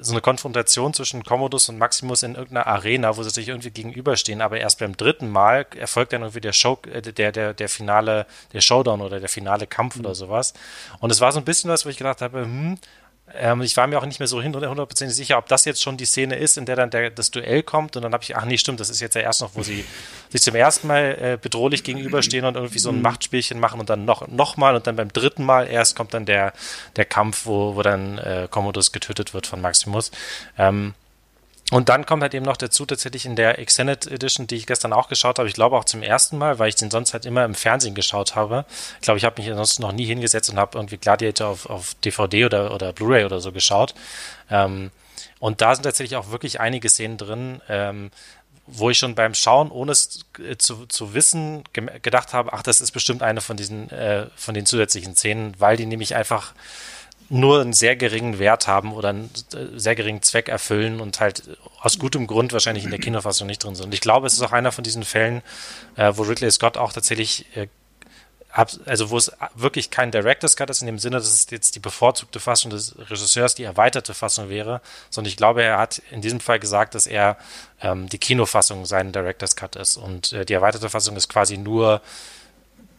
[0.00, 4.40] so eine Konfrontation zwischen Commodus und Maximus in irgendeiner Arena, wo sie sich irgendwie gegenüberstehen,
[4.40, 8.26] aber erst beim dritten Mal erfolgt dann irgendwie der Show, äh, der, der, der finale,
[8.52, 10.04] der Showdown oder der finale Kampf mhm.
[10.04, 10.54] oder sowas.
[11.00, 12.78] Und es war so ein bisschen was, wo ich gedacht habe, hm,
[13.34, 16.04] ähm, ich war mir auch nicht mehr so hundertprozentig sicher, ob das jetzt schon die
[16.04, 17.96] Szene ist, in der dann der, das Duell kommt.
[17.96, 19.84] Und dann habe ich, ach nee, stimmt, das ist jetzt ja erst noch, wo sie
[20.30, 23.02] sich zum ersten Mal äh, bedrohlich gegenüberstehen und irgendwie so ein mhm.
[23.02, 26.24] Machtspielchen machen und dann noch, noch mal und dann beim dritten Mal erst kommt dann
[26.24, 26.52] der,
[26.94, 30.10] der Kampf, wo, wo dann äh, Commodus getötet wird von Maximus.
[30.56, 30.94] Ähm,
[31.72, 34.92] und dann kommt halt eben noch dazu, tatsächlich in der Extended Edition, die ich gestern
[34.92, 37.44] auch geschaut habe, ich glaube auch zum ersten Mal, weil ich den sonst halt immer
[37.44, 38.64] im Fernsehen geschaut habe.
[38.96, 41.94] Ich glaube, ich habe mich sonst noch nie hingesetzt und habe irgendwie Gladiator auf, auf
[42.04, 43.94] DVD oder, oder Blu-ray oder so geschaut.
[44.48, 44.92] Ähm,
[45.40, 48.10] und da sind tatsächlich auch wirklich einige Szenen drin, ähm,
[48.68, 52.80] wo ich schon beim Schauen, ohne es äh, zu, zu wissen, gedacht habe, ach, das
[52.80, 56.52] ist bestimmt eine von diesen, äh, von den zusätzlichen Szenen, weil die nämlich einfach
[57.28, 61.42] nur einen sehr geringen Wert haben oder einen äh, sehr geringen Zweck erfüllen und halt
[61.80, 63.86] aus gutem Grund wahrscheinlich in der Kinofassung nicht drin sind.
[63.86, 65.42] Und ich glaube, es ist auch einer von diesen Fällen,
[65.96, 67.66] äh, wo Ridley Scott auch tatsächlich äh,
[68.86, 71.78] also wo es wirklich kein Director's Cut ist, in dem Sinne, dass es jetzt die
[71.78, 76.40] bevorzugte Fassung des Regisseurs die erweiterte Fassung wäre, sondern ich glaube, er hat in diesem
[76.40, 77.36] Fall gesagt, dass er
[77.82, 82.00] ähm, die Kinofassung sein Director's Cut ist und die erweiterte Fassung ist quasi nur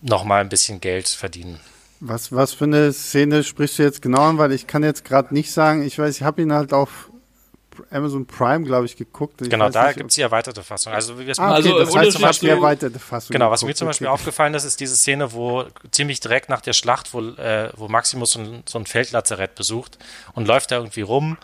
[0.02, 1.60] nochmal ein bisschen Geld verdienen.
[2.00, 4.38] Was, was für eine Szene sprichst du jetzt genau an?
[4.38, 7.10] Weil ich kann jetzt gerade nicht sagen, ich weiß, ich habe ihn halt auf
[7.92, 9.42] Amazon Prime, glaube ich, geguckt.
[9.42, 10.94] Ich genau, da gibt es die erweiterte Fassung.
[10.94, 13.34] Also, ah, okay, also das heißt, du hast die erweiterte Fassung.
[13.34, 13.70] Genau, was geguckt.
[13.70, 14.14] mir zum Beispiel okay.
[14.14, 18.32] aufgefallen ist, ist diese Szene, wo ziemlich direkt nach der Schlacht, wo, äh, wo Maximus
[18.32, 19.98] so ein, so ein Feldlazarett besucht
[20.34, 21.38] und läuft da irgendwie rum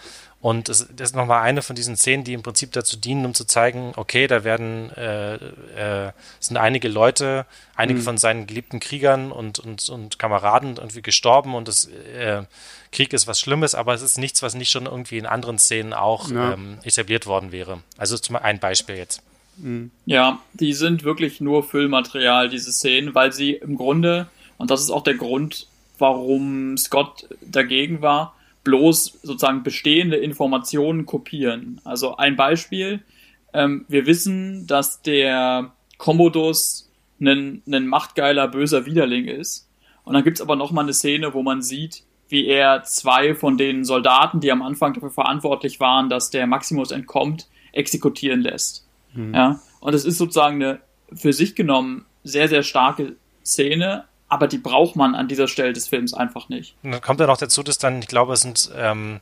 [0.43, 3.33] und es, das ist nochmal eine von diesen Szenen, die im Prinzip dazu dienen, um
[3.33, 7.45] zu zeigen, okay, da werden äh, äh, sind einige Leute,
[7.77, 8.03] einige mhm.
[8.03, 12.43] von seinen geliebten Kriegern und, und, und Kameraden irgendwie gestorben und das äh,
[12.91, 15.93] Krieg ist was Schlimmes, aber es ist nichts, was nicht schon irgendwie in anderen Szenen
[15.93, 16.55] auch ja.
[16.55, 17.81] ähm, etabliert worden wäre.
[17.97, 19.21] Also zum ein Beispiel jetzt.
[19.55, 19.91] Mhm.
[20.05, 24.27] Ja, die sind wirklich nur Füllmaterial, diese Szenen, weil sie im Grunde,
[24.57, 25.67] und das ist auch der Grund,
[25.99, 31.81] warum Scott dagegen war, bloß sozusagen bestehende Informationen kopieren.
[31.83, 33.01] Also ein Beispiel,
[33.53, 39.69] ähm, wir wissen, dass der Commodus ein, ein machtgeiler, böser Widerling ist.
[40.03, 43.57] Und dann gibt's aber noch mal eine Szene, wo man sieht, wie er zwei von
[43.57, 48.87] den Soldaten, die am Anfang dafür verantwortlich waren, dass der Maximus entkommt, exekutieren lässt.
[49.13, 49.33] Mhm.
[49.33, 50.79] Ja, und es ist sozusagen eine
[51.13, 55.87] für sich genommen sehr, sehr starke Szene, aber die braucht man an dieser Stelle des
[55.87, 56.75] Films einfach nicht.
[56.83, 59.21] Und dann kommt ja noch dazu, dass dann, ich glaube, es sind ähm,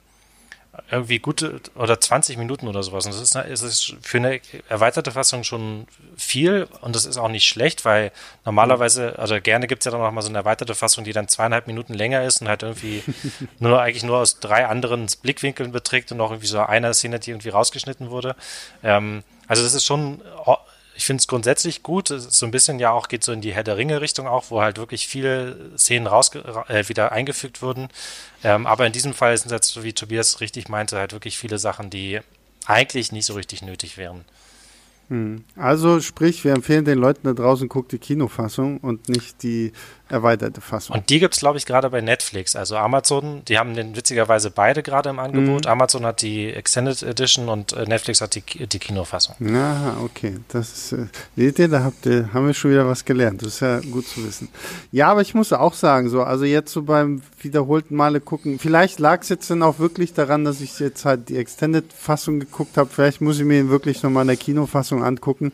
[0.89, 3.05] irgendwie gute oder 20 Minuten oder sowas.
[3.05, 7.27] Und das ist, ist es für eine erweiterte Fassung schon viel und das ist auch
[7.27, 8.11] nicht schlecht, weil
[8.45, 11.27] normalerweise, also gerne gibt es ja dann noch mal so eine erweiterte Fassung, die dann
[11.27, 13.03] zweieinhalb Minuten länger ist und halt irgendwie
[13.59, 17.31] nur eigentlich nur aus drei anderen Blickwinkeln beträgt und noch irgendwie so eine Szene, die
[17.31, 18.35] irgendwie rausgeschnitten wurde.
[18.81, 20.21] Ähm, also das ist schon
[21.01, 22.11] ich finde es grundsätzlich gut.
[22.11, 24.45] Es ist so ein bisschen ja auch, geht so in die Herr der Ringe-Richtung auch,
[24.51, 27.89] wo halt wirklich viele Szenen raus, äh, wieder eingefügt wurden.
[28.43, 31.89] Ähm, aber in diesem Fall sind so wie Tobias richtig meinte, halt wirklich viele Sachen,
[31.89, 32.19] die
[32.67, 34.25] eigentlich nicht so richtig nötig wären.
[35.11, 35.43] Hm.
[35.57, 39.73] Also sprich, wir empfehlen den Leuten da draußen, guckt die Kinofassung und nicht die
[40.11, 40.95] erweiterte Fassung.
[40.95, 42.55] Und die gibt es, glaube ich, gerade bei Netflix.
[42.55, 45.65] Also Amazon, die haben den witzigerweise beide gerade im Angebot.
[45.65, 45.69] Mhm.
[45.69, 49.35] Amazon hat die Extended Edition und äh, Netflix hat die, die Kinofassung.
[49.53, 50.37] Aha, okay.
[50.49, 53.41] Das ist, äh, seht ihr, da habt ihr, haben wir schon wieder was gelernt.
[53.41, 54.49] Das ist ja gut zu wissen.
[54.91, 58.99] Ja, aber ich muss auch sagen, so, also jetzt so beim wiederholten Male gucken, vielleicht
[58.99, 62.89] lag es jetzt dann auch wirklich daran, dass ich jetzt halt die Extended-Fassung geguckt habe.
[62.89, 65.51] Vielleicht muss ich mir wirklich nochmal in der Kinofassung angucken.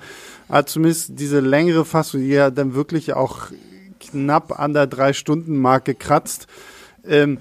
[0.47, 3.51] Aber zumindest diese längere Fassung, die ja dann wirklich auch
[3.99, 6.47] knapp an der Drei-Stunden-Marke kratzt,
[7.05, 7.39] ähm,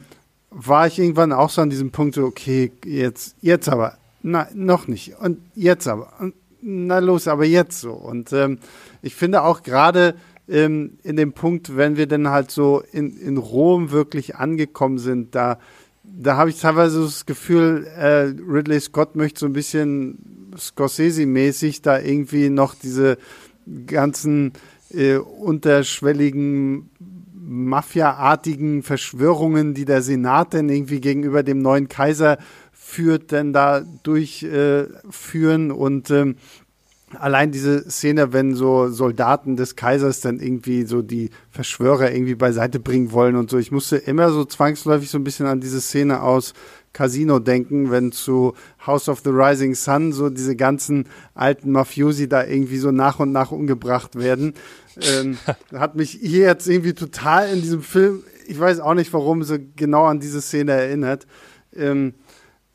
[0.50, 5.18] war ich irgendwann auch so an diesem Punkt okay, jetzt, jetzt aber, na, noch nicht.
[5.20, 6.32] Und jetzt aber.
[6.62, 7.92] Na los, aber jetzt so.
[7.92, 8.58] Und ähm,
[9.02, 10.16] ich finde auch gerade
[10.48, 15.34] ähm, in dem Punkt, wenn wir dann halt so in, in Rom wirklich angekommen sind,
[15.34, 15.58] da,
[16.02, 22.00] da habe ich teilweise das Gefühl, äh, Ridley Scott möchte so ein bisschen Scorsese-mäßig da
[22.00, 23.18] irgendwie noch diese
[23.86, 24.52] ganzen
[24.90, 26.90] äh, unterschwelligen
[27.48, 32.38] Mafia-artigen Verschwörungen, die der Senat denn irgendwie gegenüber dem neuen Kaiser
[32.72, 36.36] führt, denn da durchführen äh, und ähm,
[37.14, 42.80] allein diese Szene, wenn so Soldaten des Kaisers dann irgendwie so die Verschwörer irgendwie beiseite
[42.80, 43.58] bringen wollen und so.
[43.58, 46.52] Ich musste immer so zwangsläufig so ein bisschen an diese Szene aus
[46.96, 48.54] Casino denken, wenn zu
[48.86, 51.04] House of the Rising Sun so diese ganzen
[51.34, 54.54] alten Mafiosi da irgendwie so nach und nach umgebracht werden.
[54.98, 55.36] Ähm,
[55.74, 59.58] hat mich hier jetzt irgendwie total in diesem Film, ich weiß auch nicht, warum, so
[59.76, 61.26] genau an diese Szene erinnert.
[61.74, 62.14] Ähm,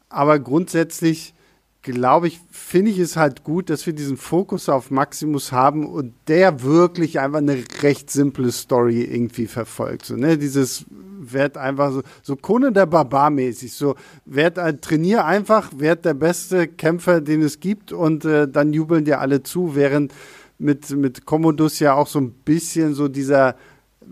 [0.08, 1.34] aber grundsätzlich
[1.82, 6.13] glaube ich, finde ich es halt gut, dass wir diesen Fokus auf Maximus haben und
[6.28, 10.06] der wirklich einfach eine recht simple Story irgendwie verfolgt.
[10.06, 10.38] So, ne?
[10.38, 10.86] Dieses
[11.20, 16.13] werd einfach so, so Kone der Barbar mäßig, so werd ein trainier einfach, werd der
[16.13, 20.13] beste Kämpfer, den es gibt und äh, dann jubeln dir alle zu, während
[20.58, 23.56] mit, mit Commodus ja auch so ein bisschen so dieser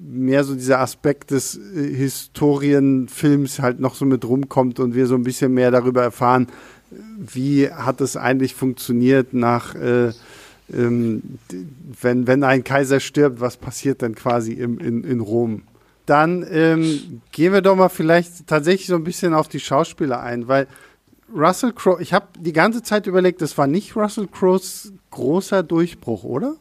[0.02, 5.16] mehr so dieser Aspekt des äh, Historienfilms halt noch so mit rumkommt und wir so
[5.16, 6.48] ein bisschen mehr darüber erfahren,
[6.92, 10.12] wie hat es eigentlich funktioniert nach, äh,
[10.72, 11.40] ähm,
[12.02, 15.64] wenn, wenn ein Kaiser stirbt, was passiert dann quasi im, in, in Rom?
[16.06, 20.48] Dann ähm, gehen wir doch mal vielleicht tatsächlich so ein bisschen auf die Schauspieler ein,
[20.48, 20.68] weil
[21.36, 26.24] Russell Crowe, ich habe die ganze Zeit überlegt, das war nicht Russell Crowes großer Durchbruch,
[26.24, 26.56] oder?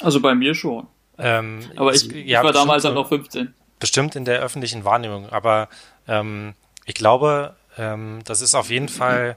[0.00, 0.86] Also bei mir schon.
[1.18, 3.52] Ähm, aber ich, ich, ja, war damals halt noch 15.
[3.80, 5.68] Bestimmt in der öffentlichen Wahrnehmung, aber
[6.06, 6.54] ähm,
[6.86, 9.36] ich glaube, ähm, das ist auf jeden Fall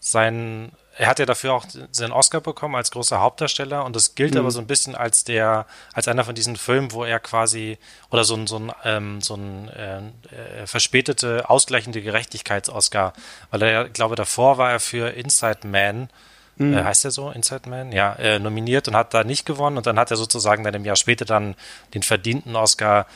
[0.00, 4.34] sein er hat ja dafür auch seinen Oscar bekommen als großer Hauptdarsteller und das gilt
[4.34, 4.40] mhm.
[4.40, 7.78] aber so ein bisschen als der, als einer von diesen Filmen, wo er quasi
[8.10, 13.14] oder so ein so ein ähm, so ein äh, äh, verspätete ausgleichende Gerechtigkeits-Oscar,
[13.50, 16.10] weil er, glaube davor war er für Inside Man
[16.56, 16.74] mhm.
[16.74, 17.92] äh, heißt er so, Inside Man?
[17.92, 20.84] Ja, äh, nominiert und hat da nicht gewonnen und dann hat er sozusagen dann im
[20.84, 21.54] Jahr später dann
[21.94, 23.06] den verdienten Oscar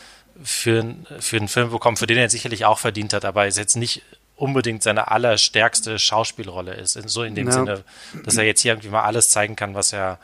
[0.42, 3.76] für, für einen Film bekommen, für den er sicherlich auch verdient hat, aber ist jetzt
[3.76, 4.02] nicht
[4.36, 6.92] unbedingt seine allerstärkste Schauspielrolle ist.
[7.08, 7.52] So in dem ja.
[7.52, 7.84] Sinne,
[8.24, 10.18] dass er jetzt hier irgendwie mal alles zeigen kann, was er,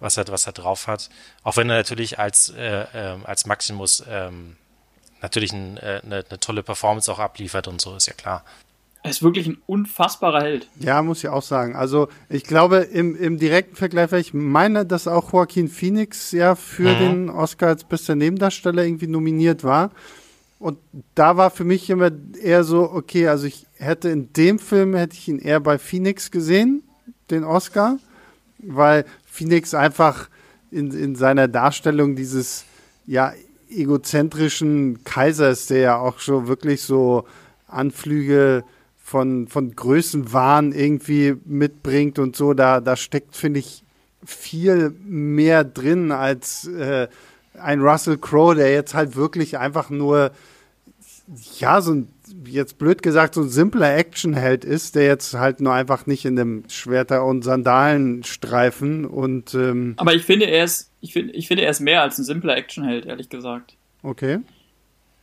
[0.00, 1.10] was er, was er drauf hat.
[1.42, 4.56] Auch wenn er natürlich als, äh, äh, als Maximus ähm,
[5.20, 8.44] natürlich ein, äh, eine, eine tolle Performance auch abliefert und so, ist ja klar.
[9.02, 10.68] Er ist wirklich ein unfassbarer Held.
[10.80, 11.76] Ja, muss ich auch sagen.
[11.76, 16.56] Also ich glaube, im, im direkten Vergleich, weil ich meine, dass auch Joaquin Phoenix ja
[16.56, 16.98] für mhm.
[16.98, 19.90] den Oscar als bester Nebendarsteller irgendwie nominiert war.
[20.58, 20.78] Und
[21.14, 25.14] da war für mich immer eher so, okay, also ich hätte in dem Film, hätte
[25.14, 26.82] ich ihn eher bei Phoenix gesehen,
[27.30, 27.98] den Oscar,
[28.58, 30.28] weil Phoenix einfach
[30.70, 32.64] in, in seiner Darstellung dieses,
[33.06, 33.32] ja,
[33.70, 37.24] egozentrischen Kaisers, der ja auch schon wirklich so
[37.66, 38.64] Anflüge
[38.96, 43.84] von, von Größenwahn irgendwie mitbringt und so, da, da steckt, finde ich,
[44.24, 47.08] viel mehr drin als äh,
[47.60, 50.30] ein Russell Crowe, der jetzt halt wirklich einfach nur,
[51.58, 52.08] ja, so ein,
[52.44, 56.36] jetzt blöd gesagt, so ein simpler Actionheld ist, der jetzt halt nur einfach nicht in
[56.36, 59.54] dem Schwerter- und Sandalenstreifen und.
[59.54, 62.24] Ähm Aber ich finde, er ist, ich finde, ich finde, er ist mehr als ein
[62.24, 63.74] simpler Actionheld, ehrlich gesagt.
[64.02, 64.38] Okay.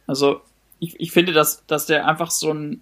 [0.08, 0.42] Also,
[0.80, 2.82] ich, ich finde, dass, dass der einfach so ein,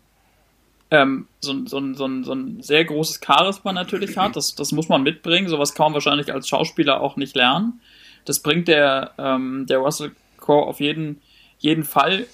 [0.91, 4.35] ähm, so, so, so, so ein sehr großes Charisma natürlich hat.
[4.35, 5.47] Das, das muss man mitbringen.
[5.47, 7.81] Sowas kann man wahrscheinlich als Schauspieler auch nicht lernen.
[8.25, 11.21] Das bringt der, ähm, der Russell Crowe auf jeden,
[11.59, 12.25] jeden Fall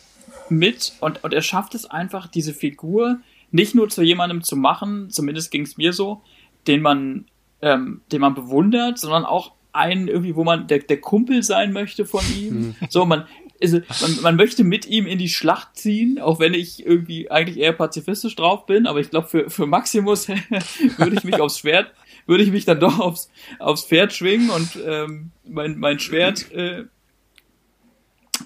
[0.49, 3.19] mit und, und er schafft es einfach, diese Figur
[3.51, 6.21] nicht nur zu jemandem zu machen, zumindest ging es mir so,
[6.67, 7.25] den man,
[7.61, 12.05] ähm, den man bewundert, sondern auch einen irgendwie, wo man der, der Kumpel sein möchte
[12.05, 12.53] von ihm.
[12.59, 12.75] Mhm.
[12.89, 13.25] So, man,
[13.61, 17.57] also, man, man möchte mit ihm in die Schlacht ziehen, auch wenn ich irgendwie eigentlich
[17.57, 20.27] eher pazifistisch drauf bin, aber ich glaube, für, für Maximus
[20.97, 21.91] würde ich mich aufs Schwert
[22.29, 26.85] würde ich mich dann doch aufs, aufs Pferd schwingen und ähm, mein, mein Schwert äh,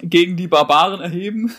[0.02, 1.52] gegen die Barbaren erheben.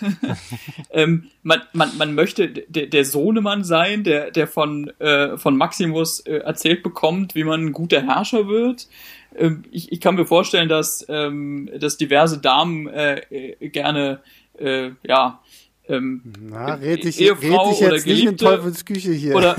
[0.90, 6.20] ähm, man, man, man möchte der, der Sohnemann sein, der, der von, äh, von Maximus
[6.22, 8.88] äh, erzählt bekommt, wie man ein guter Herrscher wird.
[9.36, 14.22] Ähm, ich, ich kann mir vorstellen, dass, ähm, dass diverse Damen äh, äh gerne
[14.58, 15.42] äh, ja,
[15.88, 19.36] ähm, Na, red ich, Ehefrau red ich jetzt oder Geliebte, nicht in Teufelsküche hier.
[19.36, 19.56] Oder,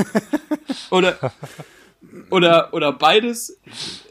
[0.91, 1.33] oder
[2.31, 3.59] oder, oder beides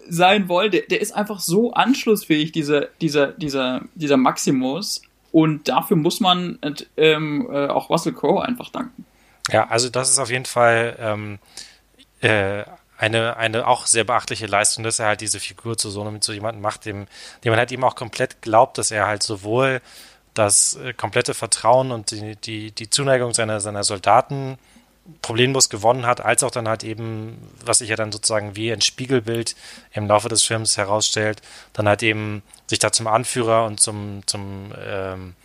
[0.08, 5.02] sein wollen, der, der ist einfach so anschlussfähig, dieser, dieser, dieser, dieser Maximus.
[5.32, 6.60] Und dafür muss man
[6.96, 9.06] ähm, äh, auch Russell Crowe einfach danken.
[9.52, 11.40] Ja, also das ist auf jeden Fall ähm,
[12.22, 12.64] äh,
[12.98, 16.32] eine, eine auch sehr beachtliche Leistung, dass er halt diese Figur zu so einem, zu
[16.32, 17.08] jemandem macht, dem,
[17.44, 19.82] dem man halt ihm auch komplett glaubt, dass er halt sowohl
[20.34, 24.58] das äh, komplette Vertrauen und die, die, die Zuneigung seiner, seiner Soldaten
[25.22, 28.82] problemlos gewonnen hat, als auch dann halt eben, was sich ja dann sozusagen wie ein
[28.82, 29.56] Spiegelbild
[29.92, 31.42] im Laufe des Films herausstellt,
[31.74, 35.36] dann halt eben sich da zum Anführer und zum, zum ähm,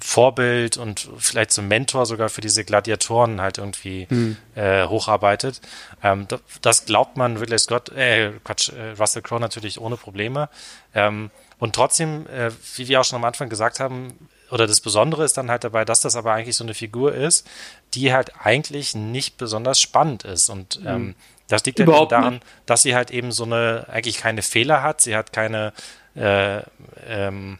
[0.00, 4.38] Vorbild und vielleicht zum Mentor sogar für diese Gladiatoren halt irgendwie hm.
[4.54, 5.60] äh, hocharbeitet.
[6.02, 6.26] Ähm,
[6.62, 10.48] das glaubt man Ridley Scott, äh, Quatsch, äh, Russell Crowe natürlich ohne Probleme.
[10.94, 15.24] Ähm, und trotzdem, äh, wie wir auch schon am Anfang gesagt haben, oder das Besondere
[15.24, 17.48] ist dann halt dabei, dass das aber eigentlich so eine Figur ist,
[17.94, 20.50] die halt eigentlich nicht besonders spannend ist.
[20.50, 20.86] Und mhm.
[20.86, 21.14] ähm,
[21.48, 22.46] das liegt ja daran, nicht.
[22.66, 25.00] dass sie halt eben so eine, eigentlich keine Fehler hat.
[25.00, 25.72] Sie hat keine,
[26.14, 26.60] äh,
[27.06, 27.58] ähm,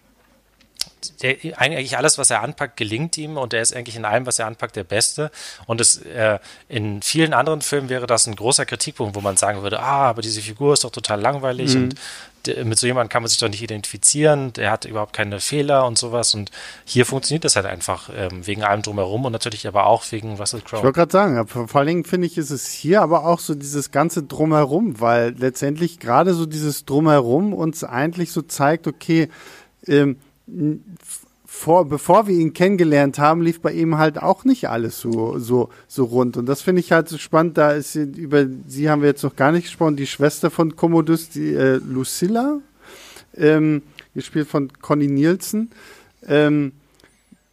[1.22, 4.38] der, eigentlich alles, was er anpackt, gelingt ihm und er ist eigentlich in allem, was
[4.38, 5.30] er anpackt, der Beste.
[5.66, 6.38] Und es, äh,
[6.68, 10.22] in vielen anderen Filmen wäre das ein großer Kritikpunkt, wo man sagen würde, ah, aber
[10.22, 11.82] diese Figur ist doch total langweilig mhm.
[11.84, 11.94] und
[12.64, 15.98] mit so jemandem kann man sich doch nicht identifizieren, der hat überhaupt keine Fehler und
[15.98, 16.34] sowas.
[16.34, 16.50] Und
[16.84, 20.60] hier funktioniert das halt einfach ähm, wegen allem drumherum und natürlich aber auch wegen Russell
[20.60, 20.78] Crowe.
[20.78, 23.54] Ich wollte gerade sagen, vor allen Dingen finde ich, ist es hier aber auch so
[23.54, 29.28] dieses ganze Drumherum, weil letztendlich gerade so dieses Drumherum uns eigentlich so zeigt, okay,
[29.86, 30.16] ähm,
[31.44, 35.68] vor, bevor wir ihn kennengelernt haben, lief bei ihm halt auch nicht alles so, so,
[35.86, 36.38] so rund.
[36.38, 37.58] Und das finde ich halt so spannend.
[37.58, 41.28] Da ist über sie haben wir jetzt noch gar nicht gesprochen, die Schwester von Commodus,
[41.28, 42.58] die äh, Lucilla,
[43.36, 43.82] ähm,
[44.14, 45.70] gespielt von Conny Nielsen.
[46.26, 46.72] Ähm,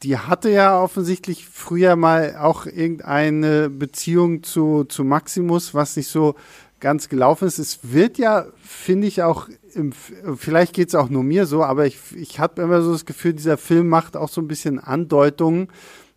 [0.03, 6.35] die hatte ja offensichtlich früher mal auch irgendeine Beziehung zu, zu Maximus, was nicht so
[6.79, 7.59] ganz gelaufen ist.
[7.59, 9.91] Es wird ja, finde ich, auch, im,
[10.35, 13.33] vielleicht geht es auch nur mir so, aber ich, ich habe immer so das Gefühl,
[13.33, 15.67] dieser Film macht auch so ein bisschen Andeutungen,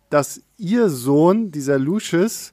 [0.09, 2.52] dass ihr Sohn, dieser Lucius,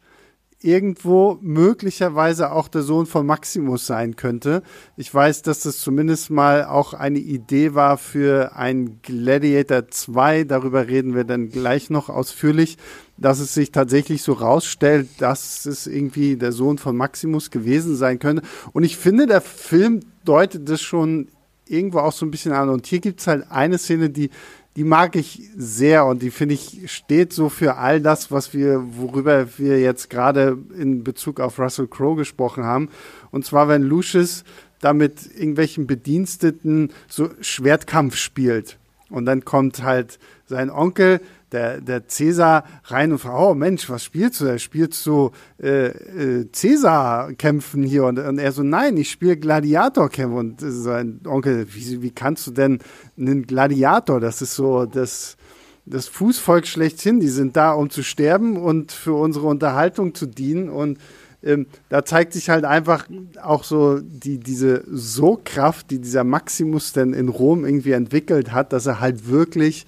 [0.62, 4.62] irgendwo möglicherweise auch der Sohn von Maximus sein könnte.
[4.96, 10.44] Ich weiß, dass das zumindest mal auch eine Idee war für ein Gladiator 2.
[10.44, 12.76] Darüber reden wir dann gleich noch ausführlich,
[13.16, 18.18] dass es sich tatsächlich so rausstellt, dass es irgendwie der Sohn von Maximus gewesen sein
[18.18, 18.42] könnte.
[18.72, 21.28] Und ich finde, der Film deutet das schon
[21.66, 22.68] irgendwo auch so ein bisschen an.
[22.68, 24.30] Und hier gibt es halt eine Szene, die
[24.80, 28.82] die mag ich sehr und die finde ich steht so für all das, was wir,
[28.96, 32.88] worüber wir jetzt gerade in Bezug auf Russell Crowe gesprochen haben.
[33.30, 34.42] Und zwar, wenn Lucius
[34.78, 38.78] da mit irgendwelchen Bediensteten so Schwertkampf spielt.
[39.10, 41.20] Und dann kommt halt sein Onkel,
[41.52, 44.58] der, der Cäsar rein und fragt, oh Mensch, was spielst du da?
[44.58, 48.04] Spielst du äh, äh, Cäsar-Kämpfen hier?
[48.04, 50.36] Und, und er so, nein, ich spiele Gladiator-Kämpfe.
[50.36, 52.78] Und sein Onkel, wie, wie kannst du denn
[53.18, 54.20] einen Gladiator?
[54.20, 55.36] Das ist so das,
[55.86, 57.20] das Fußvolk schlechthin.
[57.20, 60.68] Die sind da, um zu sterben und für unsere Unterhaltung zu dienen.
[60.68, 60.98] Und
[61.42, 63.06] ähm, da zeigt sich halt einfach
[63.42, 68.86] auch so die, diese So-Kraft, die dieser Maximus denn in Rom irgendwie entwickelt hat, dass
[68.86, 69.86] er halt wirklich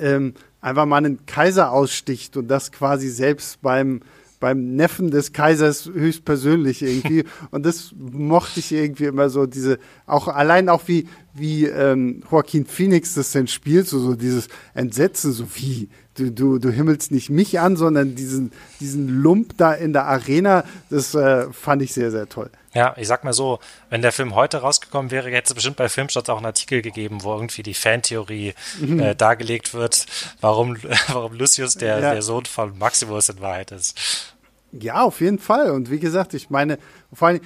[0.00, 4.00] ähm, einfach mal einen Kaiser aussticht und das quasi selbst beim,
[4.40, 7.24] beim Neffen des Kaisers höchstpersönlich irgendwie.
[7.50, 12.66] Und das mochte ich irgendwie immer so, diese, auch allein auch wie, wie ähm, Joaquin
[12.66, 15.88] Phoenix das denn spielt, so, so dieses Entsetzen, so wie,
[16.20, 20.64] du, du, du himmelst nicht mich an, sondern diesen, diesen Lump da in der Arena,
[20.90, 22.50] das äh, fand ich sehr, sehr toll.
[22.74, 23.58] Ja, ich sag mal so,
[23.88, 27.22] wenn der Film heute rausgekommen wäre, hätte es bestimmt bei Filmstarts auch einen Artikel gegeben,
[27.22, 29.00] wo irgendwie die Fantheorie mhm.
[29.00, 30.06] äh, dargelegt wird,
[30.40, 30.76] warum,
[31.08, 32.12] warum Lucius der, ja.
[32.12, 34.34] der Sohn von Maximus in Wahrheit ist.
[34.72, 35.70] Ja, auf jeden Fall.
[35.72, 36.78] Und wie gesagt, ich meine,
[37.12, 37.40] vor allem,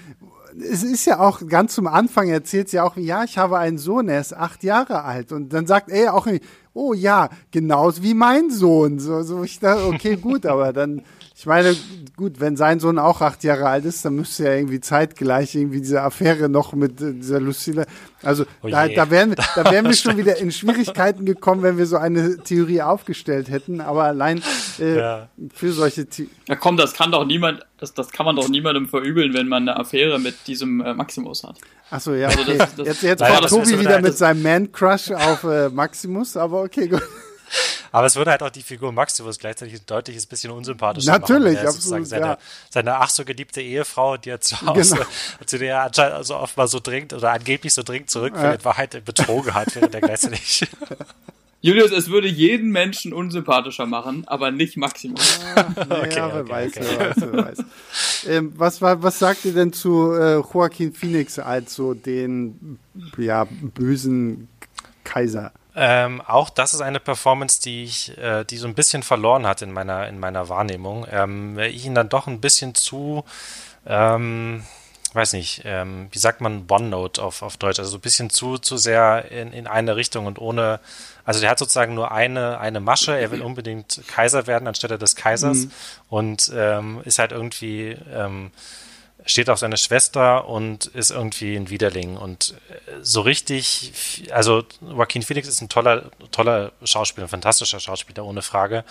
[0.59, 4.09] es ist ja auch ganz zum Anfang erzählt sie auch, ja, ich habe einen Sohn,
[4.09, 5.33] er ist acht Jahre alt.
[5.33, 6.27] Und dann sagt er auch,
[6.73, 8.99] oh ja, genauso wie mein Sohn.
[8.99, 11.03] So, so ich dachte, okay, gut, aber dann
[11.45, 11.77] ich meine,
[12.17, 15.83] gut, wenn sein Sohn auch acht Jahre alt ist, dann müsste ja irgendwie zeitgleich irgendwie
[15.83, 17.85] diese Affäre noch mit äh, dieser Lucille.
[18.23, 21.85] Also oh da, da wären, da wären wir schon wieder in Schwierigkeiten gekommen, wenn wir
[21.85, 23.83] so eine Theorie aufgestellt hätten.
[23.83, 24.43] Aber allein
[24.81, 25.29] äh, ja.
[25.53, 28.89] für solche The Ja komm, das kann doch niemand, das, das kann man doch niemandem
[28.89, 31.59] verübeln, wenn man eine Affäre mit diesem äh, Maximus hat.
[31.91, 32.57] Achso, ja, also okay.
[32.57, 36.89] das, das, jetzt, jetzt kommt Tobi wieder mit seinem Man-Crush auf äh, Maximus, aber okay,
[36.89, 37.03] gut.
[37.93, 41.69] Aber es würde halt auch die Figur Maximus gleichzeitig ein deutliches bisschen unsympathischer Natürlich, machen.
[41.69, 42.07] absolut.
[42.07, 42.39] Seine, ja.
[42.71, 45.07] seine ach so geliebte Ehefrau, die er zu Hause, genau.
[45.47, 48.59] zu der er anscheinend also oft mal so dringend oder angeblich so dringend zurückfindet, ja.
[48.59, 50.67] in Wahrheit betrogen hat, während er gleichzeitig.
[51.65, 55.41] Julius, es würde jeden Menschen unsympathischer machen, aber nicht Maximus.
[55.55, 55.65] Ah,
[56.03, 56.87] okay, ja, wer okay, weiß, okay.
[56.91, 57.65] wer weiß, wer weiß.
[58.27, 62.79] ähm, was, was sagt ihr denn zu äh, Joaquin Phoenix als so den
[63.17, 64.49] ja, bösen
[65.05, 65.53] Kaiser?
[65.77, 69.63] Ähm, auch das ist eine Performance, die ich, äh, die so ein bisschen verloren hat
[69.63, 71.07] in meiner, in meiner Wahrnehmung.
[71.11, 73.25] Ähm, ich ihn dann doch ein bisschen zu,
[73.87, 74.63] ähm,
[75.15, 78.59] weiß nicht, ähm, wie sagt man OneNote auf, auf Deutsch, also so ein bisschen zu,
[78.59, 80.79] zu sehr in, in eine Richtung und ohne,
[81.25, 85.17] also der hat sozusagen nur eine, eine Masche, er will unbedingt Kaiser werden anstelle des
[85.17, 85.71] Kaisers mhm.
[86.09, 88.53] und ähm, ist halt irgendwie, ähm,
[89.27, 92.17] steht auf seine Schwester und ist irgendwie ein Widerling.
[92.17, 98.25] Und äh, so richtig, also Joaquin Phoenix ist ein toller, toller Schauspieler, ein fantastischer Schauspieler,
[98.25, 98.85] ohne Frage.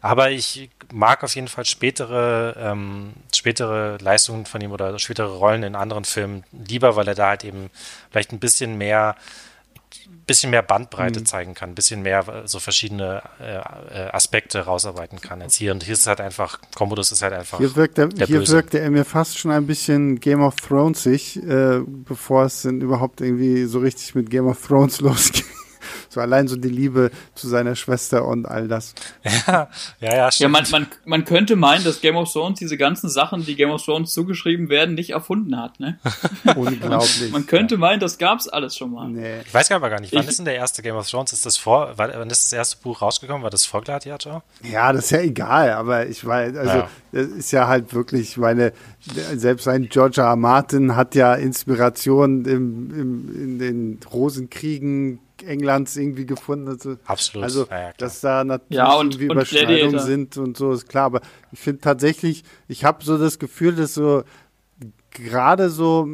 [0.00, 5.62] Aber ich mag auf jeden Fall spätere, ähm, spätere Leistungen von ihm oder spätere Rollen
[5.62, 7.70] in anderen Filmen lieber, weil er da halt eben
[8.10, 9.16] vielleicht ein bisschen mehr
[10.26, 11.26] bisschen mehr Bandbreite mhm.
[11.26, 15.72] zeigen kann, ein bisschen mehr äh, so verschiedene äh, äh, Aspekte rausarbeiten kann als hier.
[15.72, 17.58] Und hier ist halt einfach, Commodus ist halt einfach.
[17.58, 18.52] Hier wirkt er, hier Böse.
[18.52, 22.80] wirkte er mir fast schon ein bisschen Game of Thrones sich, äh, bevor es denn
[22.80, 25.44] überhaupt irgendwie so richtig mit Game of Thrones losging.
[26.08, 28.94] So allein so die Liebe zu seiner Schwester und all das.
[29.24, 29.68] Ja,
[30.00, 30.56] ja, ja, stimmt.
[30.56, 33.70] Ja, man, man, man könnte meinen, dass Game of Thrones diese ganzen Sachen, die Game
[33.70, 35.98] of Thrones zugeschrieben werden, nicht erfunden hat, ne?
[36.56, 37.30] Unglaublich.
[37.32, 37.80] man könnte ja.
[37.80, 39.08] meinen, das gab's alles schon mal.
[39.08, 39.40] Nee.
[39.44, 41.32] Ich weiß aber gar nicht, wann ich, ist denn der erste Game of Thrones?
[41.32, 43.42] Ist das vor, wann ist das erste Buch rausgekommen?
[43.42, 44.42] War das vor Gladiator?
[44.62, 46.88] Ja, das ist ja egal, aber ich weiß, also, ja.
[47.12, 48.72] das ist ja halt wirklich, meine,
[49.34, 50.36] selbst ein George R.
[50.36, 56.68] Martin hat ja Inspiration im, im, in den Rosenkriegen Englands irgendwie gefunden.
[56.68, 57.44] Also, Absolut.
[57.44, 61.06] Also, ja, ja, dass da natürlich ja, und, irgendwie Überschneidungen sind und so, ist klar.
[61.06, 61.20] Aber
[61.52, 64.22] ich finde tatsächlich, ich habe so das Gefühl, dass so
[65.10, 66.08] gerade so,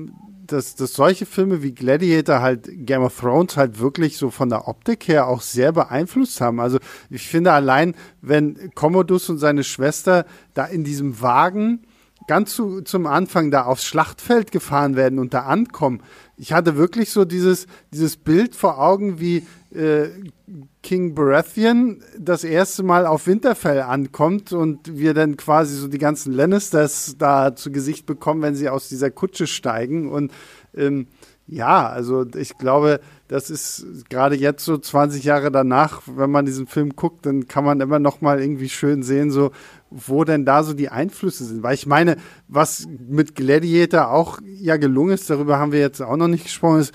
[0.47, 4.68] dass, dass solche Filme wie Gladiator halt Game of Thrones halt wirklich so von der
[4.68, 6.61] Optik her auch sehr beeinflusst haben.
[6.61, 6.79] Also
[7.11, 11.87] ich finde allein, wenn Commodus und seine Schwester da in diesem Wagen
[12.27, 16.03] ganz zu, zum Anfang da aufs Schlachtfeld gefahren werden und da ankommen,
[16.43, 20.09] ich hatte wirklich so dieses, dieses Bild vor Augen, wie äh,
[20.82, 26.32] King Baratheon das erste Mal auf Winterfell ankommt und wir dann quasi so die ganzen
[26.32, 30.11] Lannisters da zu Gesicht bekommen, wenn sie aus dieser Kutsche steigen.
[30.11, 30.32] Und
[30.74, 31.07] ähm,
[31.47, 36.66] ja, also ich glaube, das ist gerade jetzt so 20 Jahre danach, wenn man diesen
[36.66, 39.53] Film guckt, dann kann man immer noch mal irgendwie schön sehen, so
[39.95, 41.62] wo denn da so die Einflüsse sind.
[41.62, 42.16] Weil ich meine,
[42.49, 46.80] was mit Gladiator auch ja gelungen ist, darüber haben wir jetzt auch noch nicht gesprochen,
[46.80, 46.95] ist,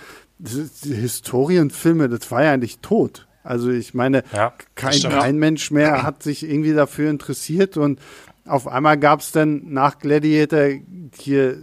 [0.83, 3.27] Historienfilme, das war ja eigentlich tot.
[3.43, 7.99] Also ich meine, ja, kein, kein Mensch mehr hat sich irgendwie dafür interessiert und
[8.45, 10.69] auf einmal gab es dann nach Gladiator
[11.17, 11.57] hier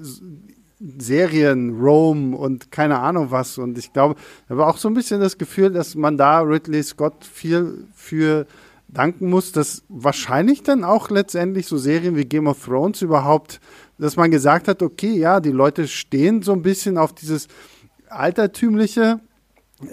[0.98, 3.58] Serien, Rome und keine Ahnung was.
[3.58, 4.16] Und ich glaube,
[4.48, 8.46] da war auch so ein bisschen das Gefühl, dass man da Ridley Scott viel für
[8.94, 13.60] danken muss, dass wahrscheinlich dann auch letztendlich so Serien wie Game of Thrones überhaupt,
[13.98, 17.48] dass man gesagt hat, okay, ja, die Leute stehen so ein bisschen auf dieses
[18.08, 19.20] altertümliche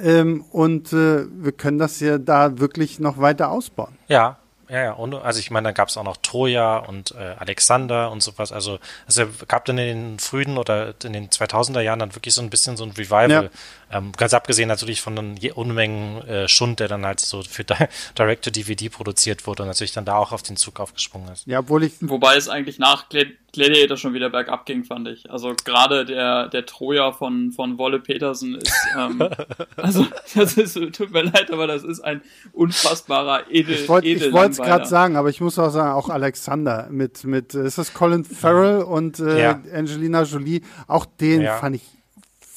[0.01, 3.97] ähm, und äh, wir können das ja da wirklich noch weiter ausbauen.
[4.07, 4.37] Ja,
[4.71, 8.09] ja, ja, und also ich meine, dann gab es auch noch Troja und äh, Alexander
[8.09, 8.53] und sowas.
[8.53, 12.41] Also es gab dann in den frühen oder in den 2000er Jahren dann wirklich so
[12.41, 13.29] ein bisschen so ein Revival.
[13.29, 13.49] Ja.
[13.91, 17.63] Ähm, ganz abgesehen natürlich von den Unmengen äh, Schund, der dann halt so für
[18.17, 21.45] Direct-to-DVD produziert wurde und natürlich dann da auch auf den Zug aufgesprungen ist.
[21.45, 21.93] Ja, obwohl ich...
[21.99, 25.29] Wobei es eigentlich nach Gladiator schon wieder bergab ging, fand ich.
[25.29, 29.27] Also gerade der, der Troja von, von Wolle Petersen ist, ähm,
[29.75, 32.21] also das ist, tut mir leid, aber das ist ein
[32.53, 33.75] unfassbarer Edel.
[33.75, 37.77] Ich wollte es gerade sagen, aber ich muss auch sagen, auch Alexander mit, mit ist
[37.77, 39.61] das Colin Farrell und äh, ja.
[39.73, 41.57] Angelina Jolie, auch den ja.
[41.57, 42.00] fand ich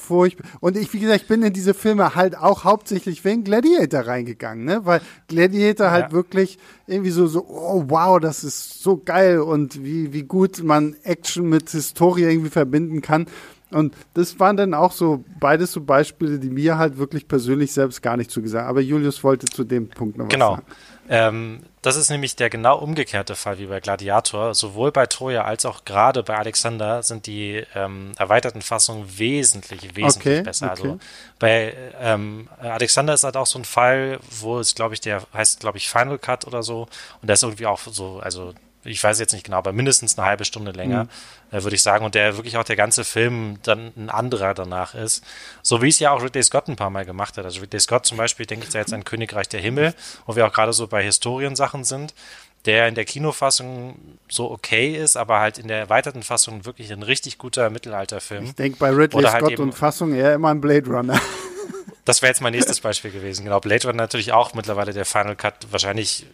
[0.04, 0.48] furchtbar.
[0.60, 4.64] Und ich, wie gesagt, ich bin in diese Filme halt auch hauptsächlich wegen Gladiator reingegangen,
[4.64, 4.84] ne?
[4.84, 10.12] Weil Gladiator halt wirklich irgendwie so, so, oh wow, das ist so geil und wie,
[10.12, 13.26] wie gut man Action mit Historie irgendwie verbinden kann.
[13.70, 18.02] Und das waren dann auch so beides so Beispiele, die mir halt wirklich persönlich selbst
[18.02, 18.68] gar nicht zugesagt.
[18.68, 20.50] Aber Julius wollte zu dem Punkt noch was genau.
[20.56, 20.66] sagen.
[20.66, 20.78] Genau.
[21.08, 24.54] Ähm, das ist nämlich der genau umgekehrte Fall wie bei Gladiator.
[24.54, 30.34] Sowohl bei Troja als auch gerade bei Alexander sind die ähm, erweiterten Fassungen wesentlich, wesentlich
[30.38, 30.72] okay, besser.
[30.72, 30.82] Okay.
[30.82, 30.98] Also
[31.38, 35.60] bei ähm, Alexander ist halt auch so ein Fall, wo es, glaube ich, der heißt,
[35.60, 36.88] glaube ich, Final Cut oder so.
[37.20, 40.26] Und der ist irgendwie auch so, also ich weiß jetzt nicht genau, aber mindestens eine
[40.26, 41.58] halbe Stunde länger, mhm.
[41.58, 42.04] äh, würde ich sagen.
[42.04, 45.24] Und der wirklich auch der ganze Film dann ein anderer danach ist.
[45.62, 47.44] So wie es ja auch Ridley Scott ein paar Mal gemacht hat.
[47.44, 49.94] Also Ridley Scott zum Beispiel, denke ich da jetzt an Königreich der Himmel,
[50.26, 52.14] wo wir auch gerade so bei Historiensachen sind,
[52.66, 57.02] der in der Kinofassung so okay ist, aber halt in der erweiterten Fassung wirklich ein
[57.02, 58.44] richtig guter Mittelalterfilm.
[58.44, 61.20] Ich denke bei Ridley Oder halt Scott und Fassung eher immer ein Blade Runner.
[62.04, 63.44] Das wäre jetzt mein nächstes Beispiel gewesen.
[63.44, 66.26] Genau, Blade Runner natürlich auch mittlerweile der Final Cut wahrscheinlich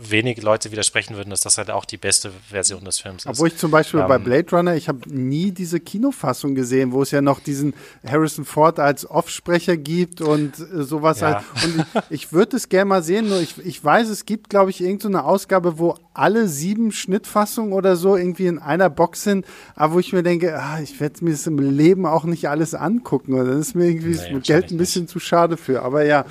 [0.00, 3.30] wenige Leute widersprechen würden, dass das halt auch die beste Version des Films ist.
[3.30, 7.02] Obwohl ich zum Beispiel ähm, bei Blade Runner, ich habe nie diese Kinofassung gesehen, wo
[7.02, 7.74] es ja noch diesen
[8.06, 11.42] Harrison Ford als Offsprecher gibt und äh, sowas ja.
[11.42, 11.44] halt.
[11.64, 14.70] Und ich, ich würde es gerne mal sehen, nur ich, ich weiß, es gibt, glaube
[14.70, 19.46] ich, irgendeine so Ausgabe, wo alle sieben Schnittfassungen oder so irgendwie in einer Box sind,
[19.74, 22.74] aber wo ich mir denke, ah, ich werde mir das im Leben auch nicht alles
[22.74, 23.34] angucken.
[23.34, 25.12] Und dann ist mir irgendwie das Geld ein bisschen nicht.
[25.12, 25.82] zu schade für.
[25.82, 26.24] Aber ja,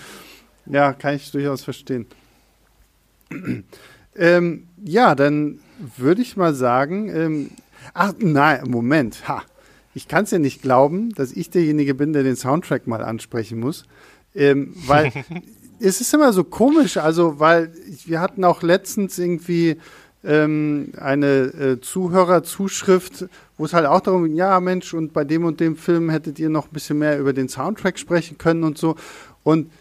[0.65, 2.07] ja, kann ich durchaus verstehen.
[4.15, 5.59] Ähm, ja, dann
[5.97, 7.51] würde ich mal sagen, ähm,
[7.93, 9.43] ach nein, Moment, ha.
[9.93, 13.59] Ich kann es ja nicht glauben, dass ich derjenige bin, der den Soundtrack mal ansprechen
[13.59, 13.85] muss.
[14.35, 15.11] Ähm, weil
[15.79, 17.71] es ist immer so komisch, also weil
[18.05, 19.77] wir hatten auch letztens irgendwie
[20.23, 25.45] ähm, eine äh, Zuhörerzuschrift, wo es halt auch darum ging, ja Mensch, und bei dem
[25.45, 28.77] und dem Film hättet ihr noch ein bisschen mehr über den Soundtrack sprechen können und
[28.77, 28.95] so.
[29.43, 29.71] Und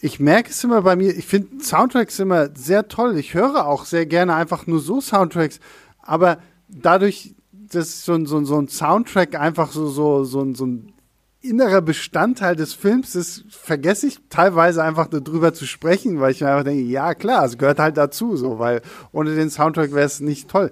[0.00, 3.16] ich merke es immer bei mir, ich finde Soundtracks immer sehr toll.
[3.18, 5.58] Ich höre auch sehr gerne einfach nur so Soundtracks,
[6.00, 6.38] aber
[6.68, 10.92] dadurch, dass so, so, so ein Soundtrack einfach so, so, so, so ein
[11.40, 16.48] innerer Bestandteil des Films ist, vergesse ich teilweise einfach darüber zu sprechen, weil ich mir
[16.48, 18.82] einfach denke, ja klar, es gehört halt dazu, so, weil
[19.12, 20.70] ohne den Soundtrack wäre es nicht toll.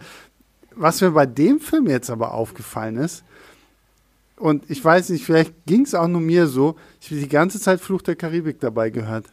[0.74, 3.24] Was mir bei dem Film jetzt aber aufgefallen ist,
[4.36, 7.60] und ich weiß nicht, vielleicht ging es auch nur mir so, ich habe die ganze
[7.60, 9.26] Zeit Fluch der Karibik dabei gehört.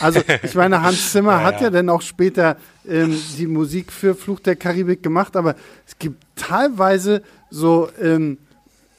[0.00, 1.62] Also, ich meine, Hans Zimmer ja, hat ja.
[1.64, 5.54] ja dann auch später ähm, die Musik für Fluch der Karibik gemacht, aber
[5.86, 8.38] es gibt teilweise so ähm,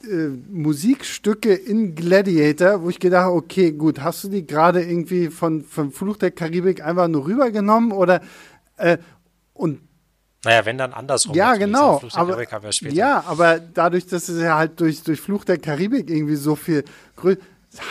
[0.02, 5.28] äh, Musikstücke in Gladiator, wo ich gedacht habe, okay, gut, hast du die gerade irgendwie
[5.28, 8.20] von, von Fluch der Karibik einfach nur rübergenommen oder
[8.76, 8.98] äh,
[9.52, 9.78] und
[10.44, 11.34] naja, wenn dann andersrum.
[11.34, 12.00] Ja, genau.
[12.12, 12.44] Aber,
[12.90, 16.84] ja, aber dadurch, dass es ja halt durch, durch Fluch der Karibik irgendwie so viel
[17.16, 17.40] größer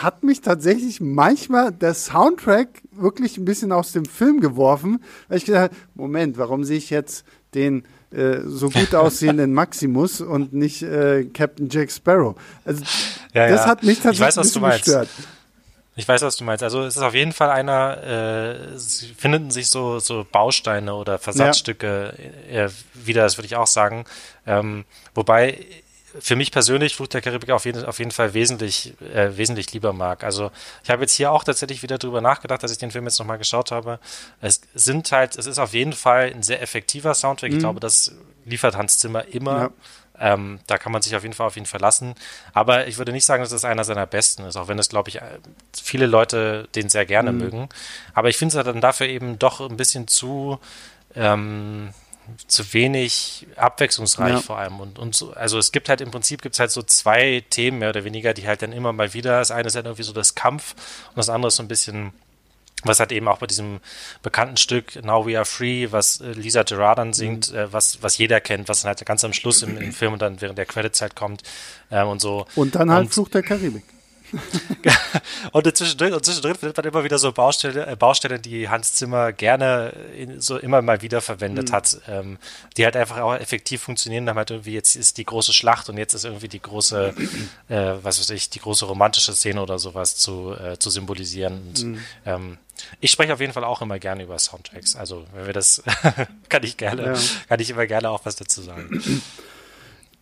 [0.00, 5.44] hat mich tatsächlich manchmal der Soundtrack wirklich ein bisschen aus dem Film geworfen, weil ich
[5.44, 7.24] gedacht habe, Moment, warum sehe ich jetzt
[7.54, 12.34] den äh, so gut aussehenden Maximus und nicht äh, Captain Jack Sparrow?
[12.64, 12.82] Also
[13.34, 14.96] ja, das hat mich tatsächlich ich weiß, was du meinst.
[15.96, 16.62] Ich weiß, was du meinst.
[16.64, 21.18] Also es ist auf jeden Fall einer, äh, es finden sich so, so Bausteine oder
[21.18, 22.14] Versatzstücke
[22.50, 22.64] ja.
[22.64, 24.04] äh, wieder, das würde ich auch sagen.
[24.46, 24.84] Ähm,
[25.14, 25.64] wobei
[26.18, 29.92] für mich persönlich Fluch der Karibik auf jeden, auf jeden Fall wesentlich, äh, wesentlich lieber
[29.92, 30.22] mag.
[30.24, 30.50] Also
[30.82, 33.38] ich habe jetzt hier auch tatsächlich wieder drüber nachgedacht, dass ich den Film jetzt nochmal
[33.38, 33.98] geschaut habe.
[34.40, 37.50] Es sind halt, es ist auf jeden Fall ein sehr effektiver Soundtrack.
[37.50, 37.56] Mhm.
[37.56, 38.12] Ich glaube, das
[38.44, 39.58] liefert Hans Zimmer immer.
[39.58, 39.70] Ja.
[40.18, 42.14] Ähm, da kann man sich auf jeden Fall auf ihn verlassen.
[42.52, 45.08] Aber ich würde nicht sagen, dass das einer seiner besten ist, auch wenn es, glaube
[45.08, 45.20] ich,
[45.72, 47.38] viele Leute den sehr gerne mhm.
[47.38, 47.68] mögen.
[48.12, 50.58] Aber ich finde es dann dafür eben doch ein bisschen zu,
[51.16, 51.90] ähm,
[52.46, 54.40] zu wenig abwechslungsreich ja.
[54.40, 54.80] vor allem.
[54.80, 57.78] Und, und so, also es gibt halt im Prinzip gibt es halt so zwei Themen
[57.78, 60.12] mehr oder weniger, die halt dann immer mal wieder, das eine ist halt irgendwie so
[60.12, 60.74] das Kampf
[61.08, 62.12] und das andere ist so ein bisschen
[62.84, 63.80] was halt eben auch bei diesem
[64.22, 67.58] bekannten Stück Now We Are Free, was äh, Lisa Gerard dann singt, mhm.
[67.58, 70.22] äh, was, was jeder kennt, was dann halt ganz am Schluss im, im Film und
[70.22, 71.42] dann während der Credit-Zeit kommt
[71.90, 72.46] ähm, und so.
[72.54, 73.84] Und dann halt und, Fluch der Karibik.
[75.52, 79.32] Und, zwischendrin, und zwischendrin findet man immer wieder so Baustelle, äh, Baustellen, die Hans Zimmer
[79.32, 81.72] gerne in, so immer mal wieder verwendet mhm.
[81.72, 82.38] hat, ähm,
[82.76, 84.26] die halt einfach auch effektiv funktionieren.
[84.26, 87.14] Dann halt irgendwie jetzt ist die große Schlacht und jetzt ist irgendwie die große,
[87.68, 91.68] äh, was weiß ich, die große romantische Szene oder sowas zu, äh, zu symbolisieren.
[91.68, 92.00] Und, mhm.
[92.26, 92.58] ähm,
[93.00, 94.96] ich spreche auf jeden Fall auch immer gerne über Soundtracks.
[94.96, 95.82] Also, wenn wir das,
[96.48, 97.14] kann ich gerne, ja.
[97.48, 99.22] kann ich immer gerne auch was dazu sagen.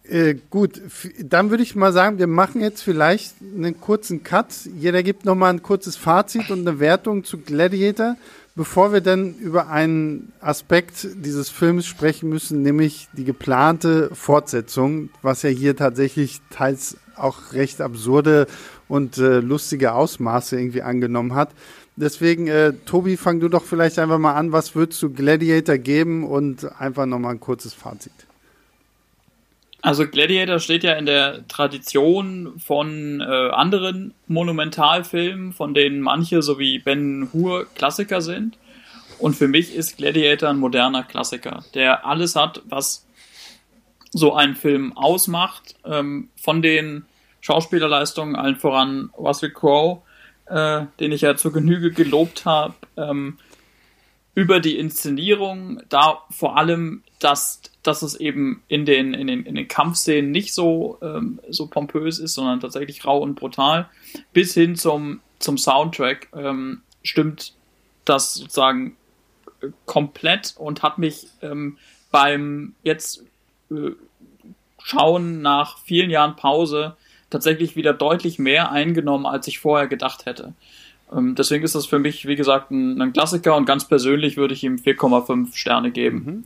[0.09, 0.81] Äh, gut,
[1.21, 4.49] dann würde ich mal sagen, wir machen jetzt vielleicht einen kurzen Cut.
[4.77, 8.17] Jeder gibt noch mal ein kurzes Fazit und eine Wertung zu Gladiator,
[8.57, 15.43] bevor wir dann über einen Aspekt dieses Films sprechen müssen, nämlich die geplante Fortsetzung, was
[15.43, 18.49] ja hier tatsächlich teils auch recht absurde
[18.89, 21.51] und äh, lustige Ausmaße irgendwie angenommen hat.
[21.95, 24.51] Deswegen, äh, Tobi, fang du doch vielleicht einfach mal an.
[24.51, 28.13] Was würdest du Gladiator geben und einfach noch mal ein kurzes Fazit?
[29.83, 36.61] Also Gladiator steht ja in der Tradition von äh, anderen Monumentalfilmen, von denen manche so
[36.61, 38.57] wie Ben Hur Klassiker sind.
[39.19, 43.07] Und für mich ist Gladiator ein moderner Klassiker, der alles hat, was
[44.13, 45.75] so einen Film ausmacht.
[45.85, 47.05] Ähm, von den
[47.41, 50.03] Schauspielerleistungen, allen voran Russell Crowe,
[50.47, 53.39] äh, den ich ja zur Genüge gelobt habe, ähm,
[54.35, 59.55] über die Inszenierung, da vor allem das dass es eben in den, in den, in
[59.55, 63.89] den Kampfszenen nicht so, ähm, so pompös ist, sondern tatsächlich rau und brutal,
[64.33, 67.55] bis hin zum, zum Soundtrack ähm, stimmt
[68.05, 68.97] das sozusagen
[69.61, 71.77] äh, komplett und hat mich ähm,
[72.11, 73.25] beim jetzt
[73.71, 73.91] äh,
[74.85, 76.97] Schauen nach vielen Jahren Pause
[77.31, 80.55] tatsächlich wieder deutlich mehr eingenommen, als ich vorher gedacht hätte.
[81.13, 84.55] Ähm, deswegen ist das für mich, wie gesagt, ein, ein Klassiker und ganz persönlich würde
[84.55, 86.25] ich ihm 4,5 Sterne geben.
[86.25, 86.45] Mhm.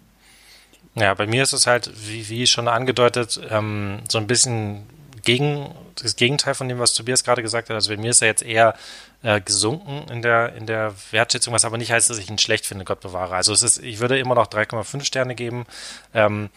[0.97, 4.87] Ja, bei mir ist es halt, wie, wie schon angedeutet, ähm, so ein bisschen
[5.23, 7.75] gegen das Gegenteil von dem, was Tobias gerade gesagt hat.
[7.75, 8.75] Also bei mir ist er jetzt eher
[9.23, 12.67] äh, gesunken in der, in der Wertschätzung, was aber nicht heißt, dass ich ihn schlecht
[12.67, 13.35] finde, Gott bewahre.
[13.35, 15.67] Also es ist, ich würde immer noch 3,5 Sterne geben.
[16.15, 16.51] Ähm,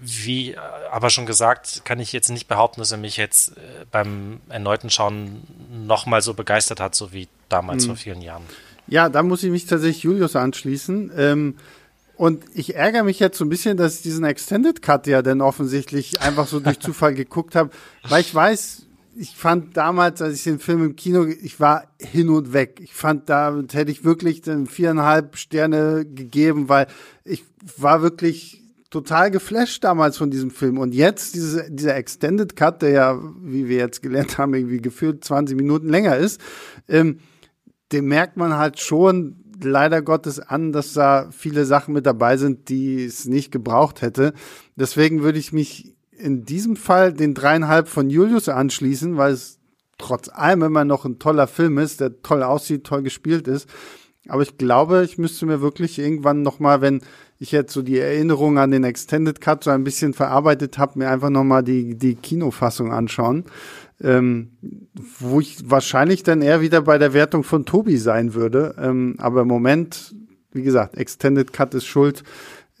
[0.00, 0.56] wie
[0.90, 3.60] aber schon gesagt, kann ich jetzt nicht behaupten, dass er mich jetzt äh,
[3.90, 7.88] beim erneuten Schauen nochmal so begeistert hat, so wie damals mhm.
[7.88, 8.44] vor vielen Jahren.
[8.86, 11.12] Ja, da muss ich mich tatsächlich Julius anschließen.
[11.16, 11.56] Ähm,
[12.22, 15.40] und ich ärgere mich jetzt so ein bisschen, dass ich diesen Extended Cut ja dann
[15.40, 17.70] offensichtlich einfach so durch Zufall geguckt habe,
[18.08, 22.28] weil ich weiß, ich fand damals, als ich den Film im Kino, ich war hin
[22.28, 22.78] und weg.
[22.80, 26.86] Ich fand, damit hätte ich wirklich dann viereinhalb Sterne gegeben, weil
[27.24, 27.42] ich
[27.76, 30.78] war wirklich total geflasht damals von diesem Film.
[30.78, 35.24] Und jetzt diese, dieser Extended Cut, der ja, wie wir jetzt gelernt haben, irgendwie gefühlt
[35.24, 36.40] 20 Minuten länger ist,
[36.86, 37.18] ähm,
[37.90, 42.68] den merkt man halt schon, leider Gottes an, dass da viele Sachen mit dabei sind,
[42.68, 44.32] die es nicht gebraucht hätte.
[44.76, 49.58] Deswegen würde ich mich in diesem Fall den dreieinhalb von Julius anschließen, weil es
[49.98, 53.68] trotz allem immer noch ein toller Film ist, der toll aussieht, toll gespielt ist.
[54.28, 57.00] Aber ich glaube, ich müsste mir wirklich irgendwann nochmal, wenn
[57.38, 61.10] ich jetzt so die Erinnerung an den Extended Cut so ein bisschen verarbeitet habe, mir
[61.10, 63.44] einfach nochmal die, die Kinofassung anschauen
[64.02, 64.52] ähm,
[65.18, 68.74] wo ich wahrscheinlich dann eher wieder bei der Wertung von Tobi sein würde.
[68.78, 70.14] Ähm, aber im Moment,
[70.52, 72.24] wie gesagt, Extended Cut ist schuld,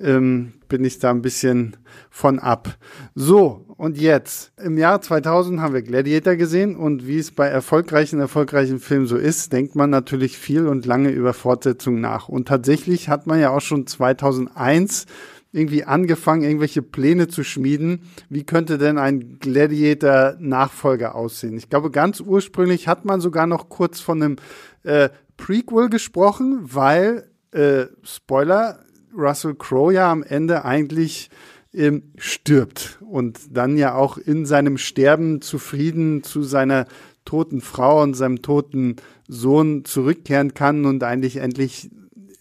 [0.00, 1.76] ähm, bin ich da ein bisschen
[2.10, 2.76] von ab.
[3.14, 8.18] So, und jetzt, im Jahr 2000 haben wir Gladiator gesehen und wie es bei erfolgreichen,
[8.20, 12.28] erfolgreichen Filmen so ist, denkt man natürlich viel und lange über Fortsetzungen nach.
[12.28, 15.06] Und tatsächlich hat man ja auch schon 2001
[15.52, 18.02] irgendwie angefangen, irgendwelche Pläne zu schmieden.
[18.30, 21.56] Wie könnte denn ein Gladiator-Nachfolger aussehen?
[21.56, 24.36] Ich glaube, ganz ursprünglich hat man sogar noch kurz von einem
[24.82, 28.80] äh, Prequel gesprochen, weil, äh, Spoiler,
[29.14, 31.28] Russell Crowe ja am Ende eigentlich
[31.74, 36.86] ähm, stirbt und dann ja auch in seinem Sterben zufrieden zu seiner
[37.24, 38.96] toten Frau und seinem toten
[39.28, 41.90] Sohn zurückkehren kann und eigentlich endlich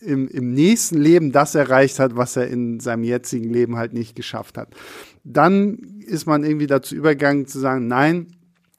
[0.01, 4.15] im, im nächsten Leben das erreicht hat, was er in seinem jetzigen Leben halt nicht
[4.15, 4.69] geschafft hat.
[5.23, 8.27] Dann ist man irgendwie dazu übergegangen zu sagen, nein,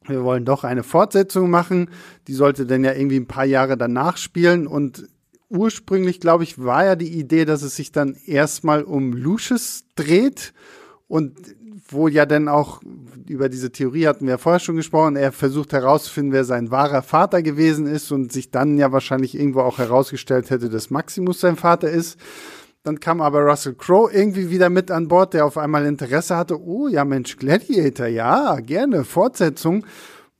[0.06, 1.90] wir wollen doch eine Fortsetzung machen.
[2.26, 5.06] Die sollte dann ja irgendwie ein paar Jahre danach spielen und
[5.48, 10.54] ursprünglich, glaube ich, war ja die Idee, dass es sich dann erstmal um Lucius dreht
[11.08, 11.36] und
[11.92, 12.80] wo ja dann auch
[13.28, 17.02] über diese Theorie hatten wir ja vorher schon gesprochen, er versucht herauszufinden, wer sein wahrer
[17.02, 21.56] Vater gewesen ist und sich dann ja wahrscheinlich irgendwo auch herausgestellt hätte, dass Maximus sein
[21.56, 22.18] Vater ist.
[22.82, 26.60] Dann kam aber Russell Crowe irgendwie wieder mit an Bord, der auf einmal Interesse hatte.
[26.60, 29.86] Oh ja, Mensch, Gladiator, ja, gerne, Fortsetzung.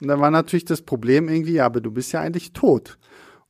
[0.01, 2.99] Und dann war natürlich das Problem irgendwie, ja, aber du bist ja eigentlich tot.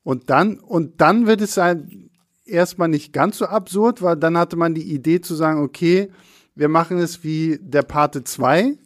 [0.02, 2.10] Und dann, und dann wird es ein,
[2.44, 6.10] erstmal nicht ganz so absurd, weil dann hatte man die Idee zu sagen, okay,
[6.54, 8.76] wir machen es wie der Pate 2,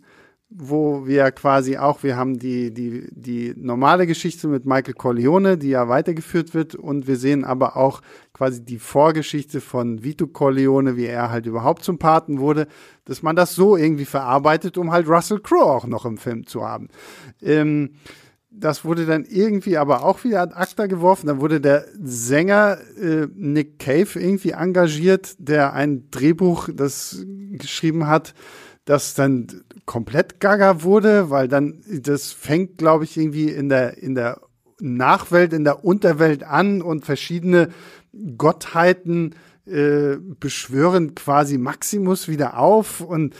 [0.48, 5.70] wo wir quasi auch, wir haben die, die, die normale Geschichte mit Michael Corleone, die
[5.70, 8.00] ja weitergeführt wird, und wir sehen aber auch
[8.32, 12.68] quasi die Vorgeschichte von Vito Corleone, wie er halt überhaupt zum Paten wurde,
[13.04, 16.64] dass man das so irgendwie verarbeitet, um halt Russell Crowe auch noch im Film zu
[16.64, 16.88] haben.
[17.42, 17.90] Ähm,
[18.58, 21.26] das wurde dann irgendwie aber auch wieder ad acta geworfen.
[21.26, 28.34] Dann wurde der Sänger äh, Nick Cave irgendwie engagiert, der ein Drehbuch, das geschrieben hat,
[28.84, 29.46] das dann
[29.84, 34.40] komplett gaga wurde, weil dann das fängt, glaube ich, irgendwie in der in der
[34.80, 37.70] Nachwelt, in der Unterwelt an und verschiedene
[38.36, 39.34] Gottheiten
[39.66, 43.34] äh, beschwören quasi Maximus wieder auf und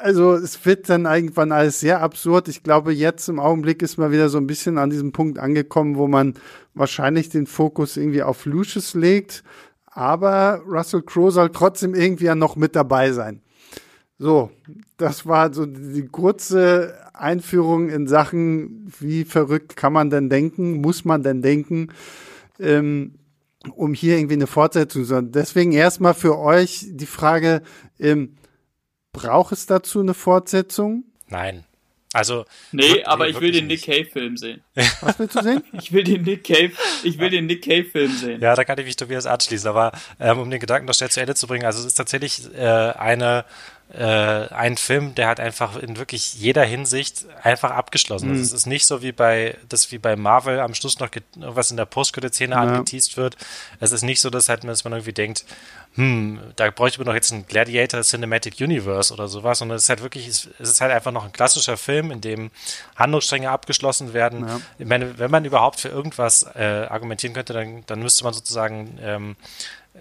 [0.00, 2.48] also es wird dann irgendwann alles sehr absurd.
[2.48, 5.96] Ich glaube, jetzt im Augenblick ist man wieder so ein bisschen an diesem Punkt angekommen,
[5.96, 6.34] wo man
[6.74, 9.44] wahrscheinlich den Fokus irgendwie auf Lucius legt.
[9.86, 13.42] Aber Russell Crowe soll trotzdem irgendwie ja noch mit dabei sein.
[14.18, 14.50] So,
[14.96, 21.04] das war so die kurze Einführung in Sachen, wie verrückt kann man denn denken, muss
[21.04, 21.88] man denn denken,
[22.58, 23.14] ähm,
[23.74, 25.32] um hier irgendwie eine Fortsetzung zu haben.
[25.32, 27.62] Deswegen erstmal für euch die Frage,
[27.98, 28.36] ähm,
[29.12, 31.04] Braucht es dazu eine Fortsetzung?
[31.28, 31.64] Nein.
[32.14, 32.44] Also.
[32.72, 34.62] Nee, aber ich will den Nick Cave-Film sehen.
[35.00, 35.64] Was willst du sehen?
[35.72, 38.40] ich will den Nick Cave, ich will den Nick Cave-Film sehen.
[38.40, 41.20] Ja, da kann ich mich Tobias anschließen, aber ähm, um den Gedanken noch schnell zu
[41.20, 43.44] Ende zu bringen, also es ist tatsächlich äh, eine
[43.94, 48.38] äh, ein Film, der hat einfach in wirklich jeder Hinsicht einfach abgeschlossen ist.
[48.38, 48.44] Mhm.
[48.44, 51.76] Es ist nicht so wie bei das wie bei Marvel am Schluss noch was in
[51.76, 52.60] der Postkredit-Szene ja.
[52.60, 53.36] angeteased wird.
[53.80, 55.44] Es ist nicht so, dass halt dass man irgendwie denkt,
[55.94, 59.60] hm, da bräuchte man doch jetzt ein Gladiator Cinematic Universe oder sowas.
[59.60, 62.50] Und es ist halt wirklich, es ist halt einfach noch ein klassischer Film, in dem
[62.96, 64.48] Handlungsstränge abgeschlossen werden.
[64.48, 64.60] Ja.
[64.78, 68.98] Ich meine, wenn man überhaupt für irgendwas äh, argumentieren könnte, dann, dann müsste man sozusagen
[69.02, 69.36] ähm,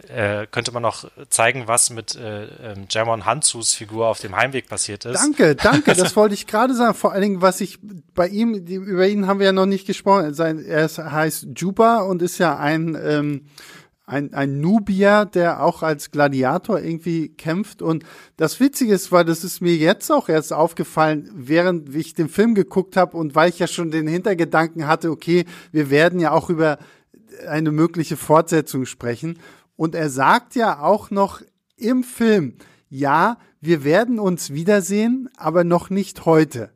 [0.08, 4.70] äh, könnte man noch zeigen, was mit äh, ähm, Jamon Hanzus Figur auf dem Heimweg
[4.70, 5.20] passiert ist.
[5.20, 6.94] Danke, danke, das wollte ich gerade sagen.
[6.94, 7.80] Vor allen Dingen, was ich
[8.14, 10.34] bei ihm, die, über ihn haben wir ja noch nicht gesprochen.
[10.34, 13.46] Sein, er heißt Juba und ist ja ein ähm,
[14.12, 17.82] ein, ein Nubier, der auch als Gladiator irgendwie kämpft.
[17.82, 18.04] Und
[18.36, 22.54] das Witzige ist, weil das ist mir jetzt auch erst aufgefallen, während ich den Film
[22.54, 26.50] geguckt habe und weil ich ja schon den Hintergedanken hatte, okay, wir werden ja auch
[26.50, 26.78] über
[27.48, 29.40] eine mögliche Fortsetzung sprechen.
[29.82, 31.42] Und er sagt ja auch noch
[31.76, 32.54] im Film,
[32.88, 36.70] ja, wir werden uns wiedersehen, aber noch nicht heute.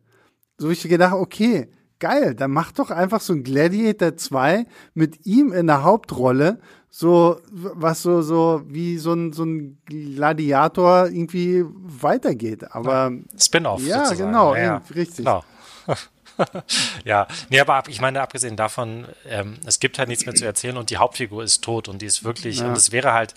[0.57, 5.53] So ich gedacht, okay, geil, dann mach doch einfach so ein Gladiator 2 mit ihm
[5.53, 12.71] in der Hauptrolle so, was so, so, wie so ein, so ein Gladiator irgendwie weitergeht.
[12.71, 13.11] Aber.
[13.37, 13.85] Spin-off.
[13.85, 14.31] Ja, sozusagen.
[14.31, 15.17] genau, ja, richtig.
[15.17, 15.43] Genau.
[17.03, 20.77] ja, nee, aber ich meine, abgesehen davon, ähm, es gibt halt nichts mehr zu erzählen
[20.77, 22.67] und die Hauptfigur ist tot und die ist wirklich, ja.
[22.67, 23.33] und es wäre halt,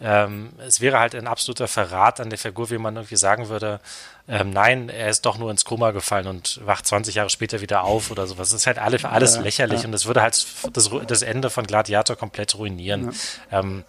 [0.00, 3.80] ähm, es wäre halt ein absoluter Verrat an der Figur, wie man irgendwie sagen würde,
[4.28, 7.82] ähm, nein, er ist doch nur ins Koma gefallen und wacht 20 Jahre später wieder
[7.82, 8.50] auf oder sowas.
[8.50, 9.86] Das ist halt alles, alles ja, lächerlich ja.
[9.86, 13.12] und das würde halt das, das, Ende von Gladiator komplett ruinieren.
[13.50, 13.84] Ähm,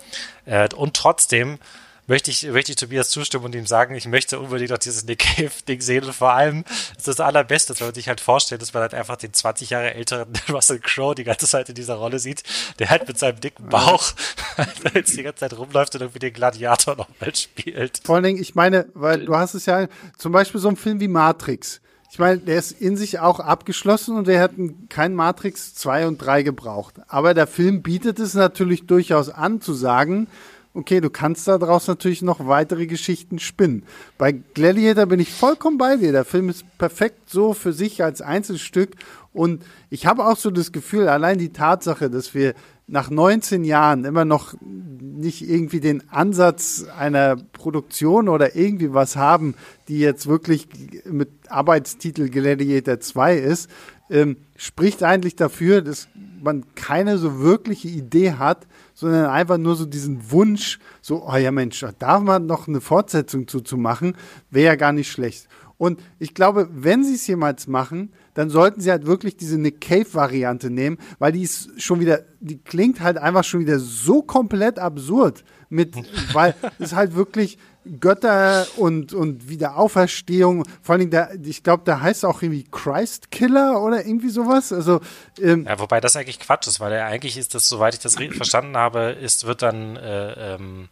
[0.45, 1.59] äh, und trotzdem
[2.07, 5.19] möchte ich, möchte ich Tobias zustimmen und ihm sagen, ich möchte unbedingt noch dieses Nick
[5.19, 6.63] Cave-Ding sehen und vor allem
[6.97, 9.93] ist das Allerbeste, wenn man sich halt vorstellt, dass man halt einfach den 20 Jahre
[9.93, 12.43] älteren Russell Crowe die ganze Zeit in dieser Rolle sieht,
[12.79, 14.13] der halt mit seinem dicken Bauch
[14.93, 18.01] jetzt die ganze Zeit rumläuft und irgendwie den Gladiator nochmal spielt.
[18.03, 19.87] Vor allen Dingen, ich meine, weil du hast es ja
[20.17, 21.81] zum Beispiel so ein Film wie Matrix.
[22.13, 24.51] Ich meine, der ist in sich auch abgeschlossen und der hat
[24.89, 26.93] kein Matrix 2 und 3 gebraucht.
[27.07, 30.27] Aber der Film bietet es natürlich durchaus an zu sagen,
[30.73, 33.83] okay, du kannst daraus natürlich noch weitere Geschichten spinnen.
[34.17, 36.11] Bei Gladiator bin ich vollkommen bei dir.
[36.11, 38.95] Der Film ist perfekt so für sich als Einzelstück.
[39.33, 42.53] Und ich habe auch so das Gefühl, allein die Tatsache, dass wir
[42.87, 49.55] nach 19 Jahren immer noch nicht irgendwie den Ansatz einer Produktion oder irgendwie was haben,
[49.87, 50.67] die jetzt wirklich
[51.05, 53.69] mit Arbeitstitel Gladiator 2 ist,
[54.09, 56.07] ähm, spricht eigentlich dafür, dass
[56.41, 61.51] man keine so wirkliche Idee hat, sondern einfach nur so diesen Wunsch, so, oh ja
[61.51, 64.15] Mensch, da man noch eine Fortsetzung zu, zu machen,
[64.49, 65.47] wäre ja gar nicht schlecht.
[65.77, 69.81] Und ich glaube, wenn sie es jemals machen, dann sollten sie halt wirklich diese Nick
[69.81, 74.79] Cave-Variante nehmen, weil die ist schon wieder, die klingt halt einfach schon wieder so komplett
[74.79, 75.95] absurd mit,
[76.33, 77.57] weil es halt wirklich
[77.99, 83.81] Götter und, und Wiederauferstehung, vor allem der, ich glaube, der heißt auch irgendwie Christ Killer
[83.81, 84.71] oder irgendwie sowas.
[84.71, 85.01] Also,
[85.41, 88.15] ähm, ja, wobei das eigentlich Quatsch ist, weil er eigentlich ist das, soweit ich das
[88.15, 90.87] verstanden habe, ist, wird dann äh, ähm,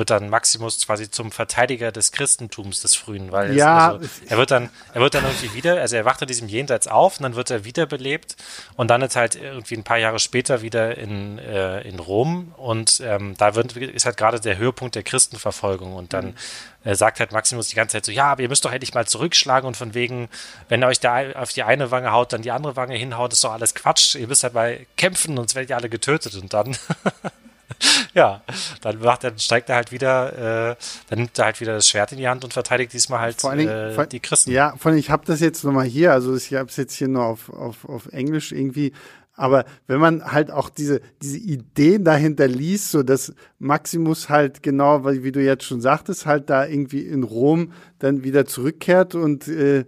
[0.00, 3.92] wird dann Maximus quasi zum Verteidiger des Christentums des Frühen, weil ja.
[3.92, 6.86] also, er wird dann, er wird dann irgendwie wieder, also er wacht in diesem Jenseits
[6.86, 8.34] auf und dann wird er wiederbelebt
[8.76, 13.02] und dann ist halt irgendwie ein paar Jahre später wieder in, äh, in Rom und
[13.04, 16.34] ähm, da wird, ist halt gerade der Höhepunkt der Christenverfolgung und dann
[16.84, 19.06] äh, sagt halt Maximus die ganze Zeit so, ja, aber ihr müsst doch endlich mal
[19.06, 20.30] zurückschlagen und von wegen,
[20.70, 23.44] wenn ihr euch da auf die eine Wange haut, dann die andere Wange hinhaut, ist
[23.44, 26.74] doch alles Quatsch, ihr müsst halt mal kämpfen, sonst werdet ihr alle getötet und dann
[28.14, 28.42] ja,
[28.80, 30.76] dann macht er, steigt er halt wieder, äh,
[31.08, 33.50] dann nimmt er halt wieder das Schwert in die Hand und verteidigt diesmal halt vor
[33.50, 34.50] allem, äh, vor, die Christen.
[34.50, 37.08] Ja, vor allem, ich habe das jetzt nochmal hier, also ich habe es jetzt hier
[37.08, 38.92] nur auf, auf, auf Englisch irgendwie,
[39.34, 45.04] aber wenn man halt auch diese, diese Ideen dahinter liest, so dass Maximus halt genau,
[45.04, 49.86] wie du jetzt schon sagtest, halt da irgendwie in Rom dann wieder zurückkehrt und äh,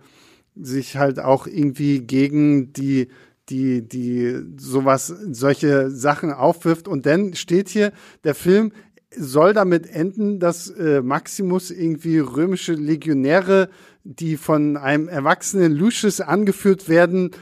[0.56, 3.08] sich halt auch irgendwie gegen die
[3.52, 6.88] die, die sowas, solche Sachen aufwirft.
[6.88, 7.92] Und dann steht hier,
[8.24, 8.72] der Film
[9.14, 13.68] soll damit enden, dass äh, Maximus irgendwie römische Legionäre,
[14.04, 17.32] die von einem erwachsenen Lucius angeführt werden,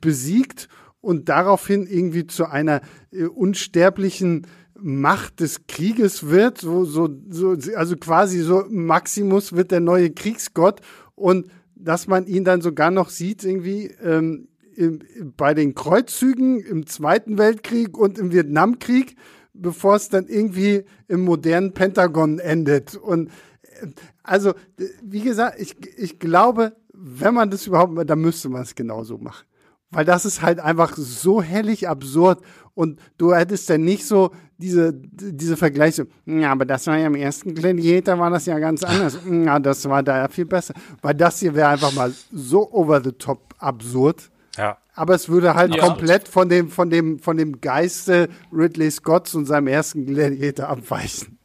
[0.00, 0.68] besiegt
[1.00, 2.80] und daraufhin irgendwie zu einer
[3.10, 4.46] äh, unsterblichen
[4.80, 10.82] Macht des Krieges wird, so, so, so, also quasi so Maximus wird der neue Kriegsgott
[11.16, 14.46] und dass man ihn dann sogar noch sieht, irgendwie ähm,
[14.78, 15.00] im,
[15.36, 19.16] bei den Kreuzzügen im Zweiten Weltkrieg und im Vietnamkrieg,
[19.52, 22.94] bevor es dann irgendwie im modernen Pentagon endet.
[22.94, 23.28] Und
[23.62, 23.88] äh,
[24.22, 24.54] also,
[25.02, 29.44] wie gesagt, ich, ich glaube, wenn man das überhaupt, dann müsste man es genauso machen.
[29.90, 32.42] Weil das ist halt einfach so hellig absurd
[32.74, 36.06] und du hättest dann nicht so diese, diese Vergleiche.
[36.26, 39.18] Ja, aber das war ja im ersten Gladiator war das ja ganz anders.
[39.28, 40.74] Ja, das war da ja viel besser.
[41.00, 44.30] Weil das hier wäre einfach mal so over the top absurd.
[44.58, 44.78] Ja.
[44.94, 45.82] Aber es würde halt ja.
[45.82, 51.38] komplett von dem, von dem, von dem Geiste Ridley Scotts und seinem ersten Gladiator abweichen.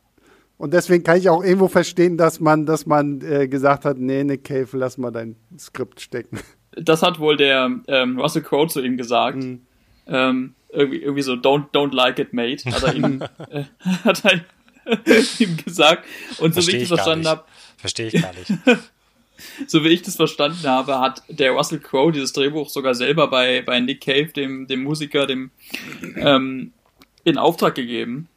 [0.57, 4.23] Und deswegen kann ich auch irgendwo verstehen, dass man, dass man äh, gesagt hat, nee,
[4.23, 6.39] Nick Cave, lass mal dein Skript stecken.
[6.75, 9.37] Das hat wohl der ähm, Russell Crowe zu ihm gesagt.
[9.37, 9.61] Mhm.
[10.07, 13.63] Ähm, irgendwie, irgendwie so, don't, don't like it, mate, hat er ihm, äh,
[14.03, 14.41] hat er
[15.39, 16.05] ihm gesagt.
[16.39, 17.43] Und so wie ich das verstanden habe.
[17.77, 18.51] Verstehe ich gar nicht.
[19.67, 23.61] so wie ich das verstanden habe, hat der Russell Crowe dieses Drehbuch sogar selber bei,
[23.61, 25.51] bei Nick Cave, dem, dem Musiker, dem
[26.15, 26.71] ähm,
[27.23, 28.27] in Auftrag gegeben.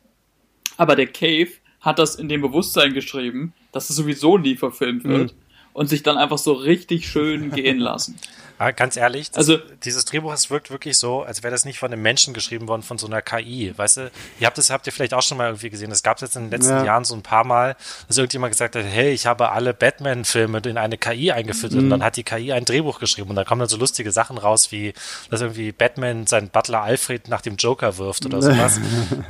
[0.77, 5.33] Aber der Cave hat das in dem Bewusstsein geschrieben, dass es sowieso nie verfilmt wird.
[5.33, 8.17] Mhm und sich dann einfach so richtig schön gehen lassen.
[8.59, 11.93] Aber ganz ehrlich, also dieses Drehbuch, es wirkt wirklich so, als wäre das nicht von
[11.93, 13.75] einem Menschen geschrieben worden, von so einer KI.
[13.77, 15.91] Weißt du, ihr habt das habt ihr vielleicht auch schon mal irgendwie gesehen.
[15.91, 16.85] Das gab es jetzt in den letzten ja.
[16.85, 17.77] Jahren so ein paar Mal,
[18.09, 21.79] dass irgendjemand gesagt hat, hey, ich habe alle Batman-Filme in eine KI eingeführt mhm.
[21.81, 24.39] und dann hat die KI ein Drehbuch geschrieben und da kommen dann so lustige Sachen
[24.39, 24.95] raus, wie
[25.31, 28.81] dass irgendwie Batman seinen Butler Alfred nach dem Joker wirft oder sowas,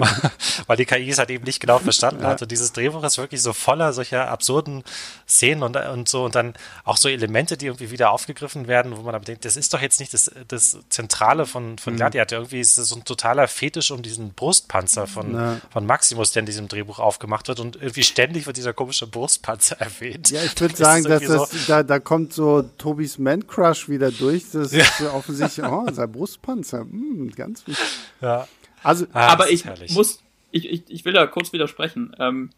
[0.66, 2.28] weil die KI es halt eben nicht genau verstanden ja.
[2.28, 2.42] hat.
[2.42, 4.84] Und dieses Drehbuch ist wirklich so voller solcher absurden
[5.28, 6.54] Szenen und, und so und dann
[6.84, 9.80] auch so Elemente, die irgendwie wieder aufgegriffen werden, wo man aber denkt, das ist doch
[9.80, 11.98] jetzt nicht das, das Zentrale von, von mhm.
[11.98, 12.38] Gladiator.
[12.38, 16.46] Irgendwie ist es so ein totaler Fetisch um diesen Brustpanzer von, von Maximus, der in
[16.46, 20.30] diesem Drehbuch aufgemacht wird und irgendwie ständig wird dieser komische Brustpanzer erwähnt.
[20.30, 24.44] Ja, ich würde sagen, dass das, so da, da kommt so Tobis Man-Crush wieder durch.
[24.52, 24.82] Das ja.
[24.82, 27.84] ist offensichtlich, oh, sein Brustpanzer, hm, ganz wichtig.
[28.20, 28.46] Ja.
[28.82, 29.92] Also, ah, aber ich herrlich.
[29.92, 32.14] muss, ich, ich, ich will da kurz widersprechen.
[32.18, 32.50] Ähm,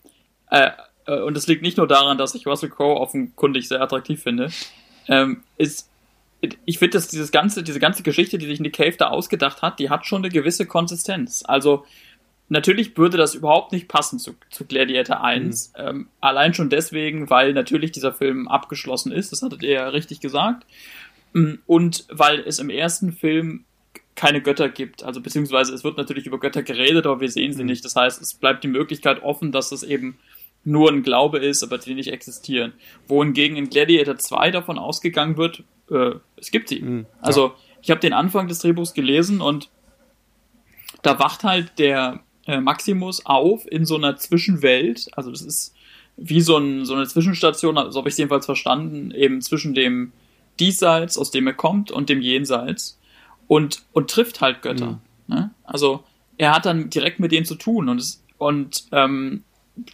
[0.50, 0.70] äh,
[1.08, 4.50] äh, und es liegt nicht nur daran, dass ich Russell Crowe offenkundig sehr attraktiv finde,
[5.08, 5.88] ähm, ist,
[6.40, 9.78] ich finde, dass dieses ganze, diese ganze Geschichte, die sich Nick Cave da ausgedacht hat,
[9.78, 11.42] die hat schon eine gewisse Konsistenz.
[11.46, 11.84] Also,
[12.48, 15.72] natürlich würde das überhaupt nicht passen zu, zu Gladiator 1.
[15.76, 15.84] Mhm.
[15.84, 20.20] Ähm, allein schon deswegen, weil natürlich dieser Film abgeschlossen ist, das hattet ihr ja richtig
[20.20, 20.64] gesagt.
[21.32, 23.64] Mm, und weil es im ersten Film
[24.14, 25.04] keine Götter gibt.
[25.04, 27.68] Also beziehungsweise es wird natürlich über Götter geredet, aber wir sehen sie mhm.
[27.68, 27.84] nicht.
[27.84, 30.18] Das heißt, es bleibt die Möglichkeit offen, dass es eben
[30.64, 32.72] nur ein Glaube ist, aber die nicht existieren.
[33.06, 36.80] Wohingegen in Gladiator 2 davon ausgegangen wird, äh, es gibt sie.
[36.80, 37.06] Mhm, ja.
[37.20, 37.52] Also
[37.82, 39.70] ich habe den Anfang des Drehbuchs gelesen und
[41.02, 45.08] da wacht halt der äh, Maximus auf in so einer Zwischenwelt.
[45.12, 45.74] Also das ist
[46.16, 49.74] wie so, ein, so eine Zwischenstation, so also habe ich es jedenfalls verstanden, eben zwischen
[49.74, 50.12] dem
[50.58, 52.98] Diesseits, aus dem er kommt, und dem Jenseits.
[53.46, 55.00] Und, und trifft halt Götter.
[55.28, 55.34] Mhm.
[55.34, 55.50] Ne?
[55.64, 56.04] Also
[56.36, 59.44] er hat dann direkt mit denen zu tun und, es, und ähm,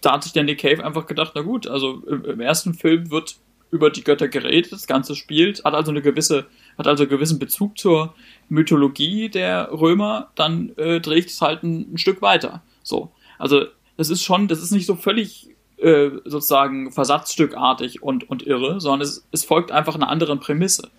[0.01, 3.11] da hat sich dann Nick Cave einfach gedacht, na gut, also im, im, ersten Film
[3.11, 3.37] wird
[3.71, 6.47] über die Götter geredet, das Ganze spielt, hat also eine gewisse,
[6.79, 8.15] hat also einen gewissen Bezug zur
[8.49, 12.63] Mythologie der Römer, dann äh, drehe ich es halt ein, ein, Stück weiter.
[12.83, 13.11] So.
[13.39, 13.67] Also,
[13.97, 19.03] das ist schon, das ist nicht so völlig äh, sozusagen versatzstückartig und, und irre, sondern
[19.03, 20.91] es, es folgt einfach einer anderen Prämisse.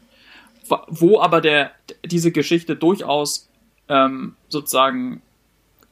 [0.87, 1.71] Wo aber der,
[2.03, 3.49] diese Geschichte durchaus
[3.87, 5.21] ähm, sozusagen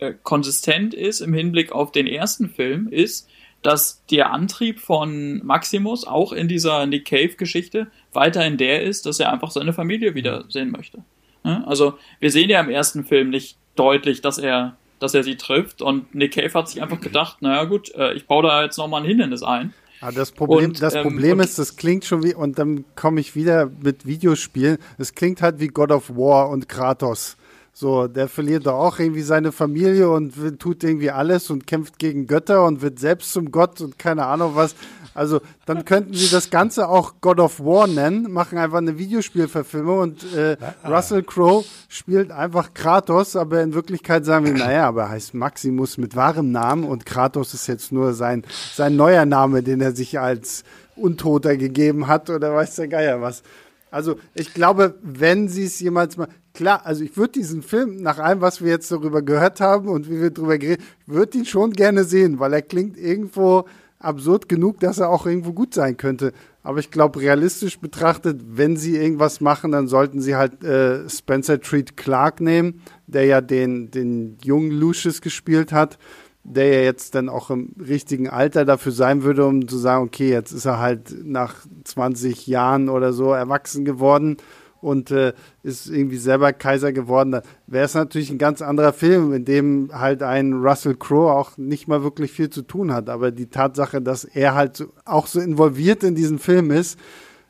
[0.04, 3.30] äh, konsistent ist im Hinblick auf den ersten Film, ist,
[3.62, 9.32] dass der Antrieb von Maximus auch in dieser Nick Cave-Geschichte weiterhin der ist, dass er
[9.32, 10.99] einfach seine Familie wiedersehen möchte.
[11.43, 15.82] Also wir sehen ja im ersten Film nicht deutlich, dass er, dass er sie trifft
[15.82, 19.01] und Nick Cave hat sich einfach gedacht, naja gut, äh, ich baue da jetzt nochmal
[19.01, 19.74] ein Hindernis ein.
[19.99, 23.22] Ah, das Problem, und, das ähm, Problem ist, das klingt schon wie, und dann komme
[23.22, 27.38] ich wieder mit Videospielen, es klingt halt wie God of War und Kratos.
[27.76, 32.28] So, der verliert doch auch irgendwie seine Familie und tut irgendwie alles und kämpft gegen
[32.28, 34.76] Götter und wird selbst zum Gott und keine Ahnung was.
[35.15, 39.99] Also, dann könnten sie das Ganze auch God of War nennen, machen einfach eine Videospielverfilmung
[39.99, 40.55] und äh,
[40.88, 45.97] Russell Crowe spielt einfach Kratos, aber in Wirklichkeit sagen wir, naja, aber er heißt Maximus
[45.97, 48.43] mit wahrem Namen und Kratos ist jetzt nur sein,
[48.76, 50.63] sein neuer Name, den er sich als
[50.95, 53.41] Untoter gegeben hat oder weiß der Geier was.
[53.89, 58.20] Also ich glaube, wenn sie es jemals mal, klar, also ich würde diesen Film nach
[58.20, 61.74] allem, was wir jetzt darüber gehört haben und wie wir darüber geredet, würde ihn schon
[61.74, 63.66] gerne sehen, weil er klingt irgendwo
[63.99, 66.34] absurd genug, dass er auch irgendwo gut sein könnte.
[66.62, 71.60] Aber ich glaube, realistisch betrachtet, wenn sie irgendwas machen, dann sollten sie halt äh, Spencer
[71.60, 75.97] Treat Clark nehmen, der ja den, den jungen Lucius gespielt hat
[76.45, 80.30] der ja jetzt dann auch im richtigen Alter dafür sein würde, um zu sagen, okay,
[80.30, 84.36] jetzt ist er halt nach 20 Jahren oder so erwachsen geworden
[84.84, 89.34] und äh, ist irgendwie selber Kaiser geworden, da wäre es natürlich ein ganz anderer Film,
[89.34, 93.09] in dem halt ein Russell Crowe auch nicht mal wirklich viel zu tun hat.
[93.09, 96.99] Aber die Tatsache, dass er halt so, auch so involviert in diesen Film ist,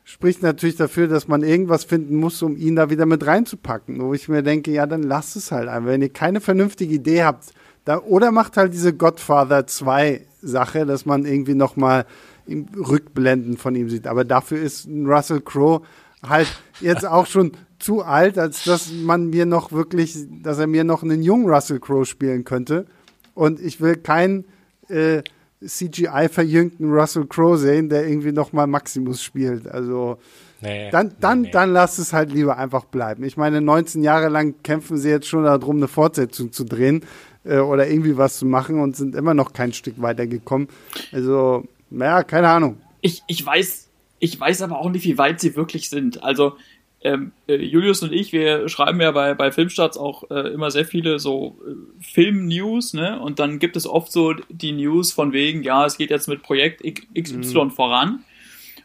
[0.04, 4.00] spricht natürlich dafür, dass man irgendwas finden muss, um ihn da wieder mit reinzupacken.
[4.00, 5.88] Wo ich mir denke, ja, dann lasst es halt einfach.
[5.88, 7.52] Wenn ihr keine vernünftige Idee habt,
[7.84, 12.06] da, oder macht halt diese Godfather 2 Sache, dass man irgendwie nochmal
[12.48, 14.06] Rückblenden von ihm sieht.
[14.06, 15.82] Aber dafür ist Russell Crowe
[16.22, 16.48] halt
[16.80, 21.02] jetzt auch schon zu alt, als dass man mir noch wirklich, dass er mir noch
[21.02, 22.86] einen jungen Russell Crowe spielen könnte.
[23.34, 24.44] Und ich will keinen
[24.88, 25.22] äh,
[25.64, 29.68] CGI-verjüngten Russell Crowe sehen, der irgendwie nochmal Maximus spielt.
[29.68, 30.18] Also
[30.60, 31.52] nee, dann, dann, nee, nee.
[31.52, 33.24] dann lass es halt lieber einfach bleiben.
[33.24, 37.02] Ich meine, 19 Jahre lang kämpfen sie jetzt schon darum, eine Fortsetzung zu drehen
[37.44, 40.68] äh, oder irgendwie was zu machen und sind immer noch kein Stück weitergekommen.
[41.12, 42.78] Also, naja, keine Ahnung.
[43.00, 43.83] Ich, ich weiß,
[44.24, 46.22] ich weiß aber auch nicht, wie weit sie wirklich sind.
[46.24, 46.56] Also,
[47.02, 50.86] ähm, äh, Julius und ich, wir schreiben ja bei, bei Filmstarts auch äh, immer sehr
[50.86, 53.20] viele so äh, Film-News, ne?
[53.20, 56.42] Und dann gibt es oft so die News von wegen, ja, es geht jetzt mit
[56.42, 57.70] Projekt XY mhm.
[57.70, 58.24] voran.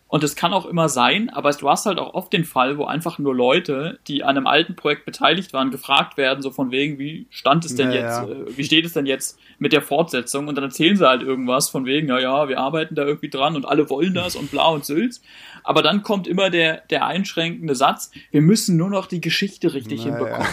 [0.09, 2.85] Und es kann auch immer sein, aber du hast halt auch oft den Fall, wo
[2.85, 6.97] einfach nur Leute, die an einem alten Projekt beteiligt waren, gefragt werden, so von wegen,
[6.97, 8.23] wie stand es denn naja.
[8.23, 10.47] jetzt, äh, wie steht es denn jetzt mit der Fortsetzung?
[10.47, 13.55] Und dann erzählen sie halt irgendwas von wegen, ja, ja, wir arbeiten da irgendwie dran
[13.55, 15.21] und alle wollen das und bla und Sülz.
[15.63, 20.05] Aber dann kommt immer der, der einschränkende Satz, wir müssen nur noch die Geschichte richtig
[20.05, 20.17] naja.
[20.17, 20.47] hinbekommen.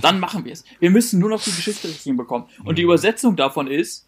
[0.00, 0.64] Dann machen wir es.
[0.80, 2.48] Wir müssen nur noch die Geschichte richtig hinbekommen.
[2.64, 4.06] Und die Übersetzung davon ist,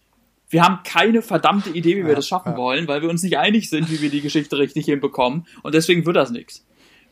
[0.55, 3.69] wir haben keine verdammte Idee, wie wir das schaffen wollen, weil wir uns nicht einig
[3.69, 5.49] sind, wie wir die Geschichte richtig hinbekommen.
[5.65, 6.65] Und deswegen wird das nichts.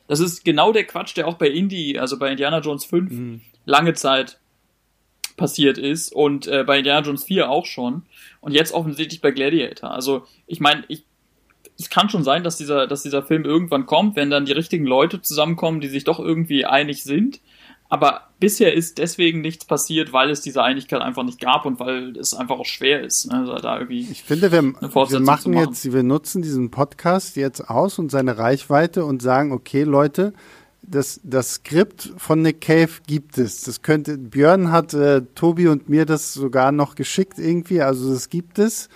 [0.06, 3.40] Das ist genau der Quatsch, der auch bei Indie, also bei Indiana Jones 5, mhm.
[3.64, 4.38] lange Zeit
[5.36, 8.04] passiert ist und äh, bei Indiana Jones 4 auch schon
[8.40, 9.90] und jetzt offensichtlich bei Gladiator.
[9.90, 11.02] Also ich meine, ich
[11.76, 14.86] es kann schon sein, dass dieser, dass dieser Film irgendwann kommt, wenn dann die richtigen
[14.86, 17.40] Leute zusammenkommen, die sich doch irgendwie einig sind.
[17.92, 22.16] Aber bisher ist deswegen nichts passiert, weil es diese Einigkeit einfach nicht gab und weil
[22.16, 23.26] es einfach auch schwer ist.
[23.26, 23.40] Ne?
[23.40, 27.68] Also da irgendwie ich finde, wir, wir machen, machen jetzt, wir nutzen diesen Podcast jetzt
[27.68, 30.32] aus und seine Reichweite und sagen, okay, Leute,
[30.80, 33.60] das, das Skript von Nick Cave gibt es.
[33.60, 38.30] Das könnte, Björn hat äh, Tobi und mir das sogar noch geschickt irgendwie, also das
[38.30, 38.88] gibt es.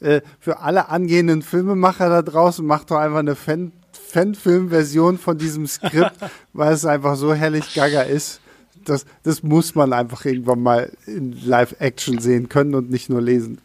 [0.00, 3.72] Äh, für alle angehenden Filmemacher da draußen, macht doch einfach eine Fan
[4.10, 6.16] Fanfilm-Version von diesem Skript,
[6.52, 8.40] weil es einfach so herrlich gaga ist.
[8.84, 13.60] Das, das muss man einfach irgendwann mal in Live-Action sehen können und nicht nur lesen.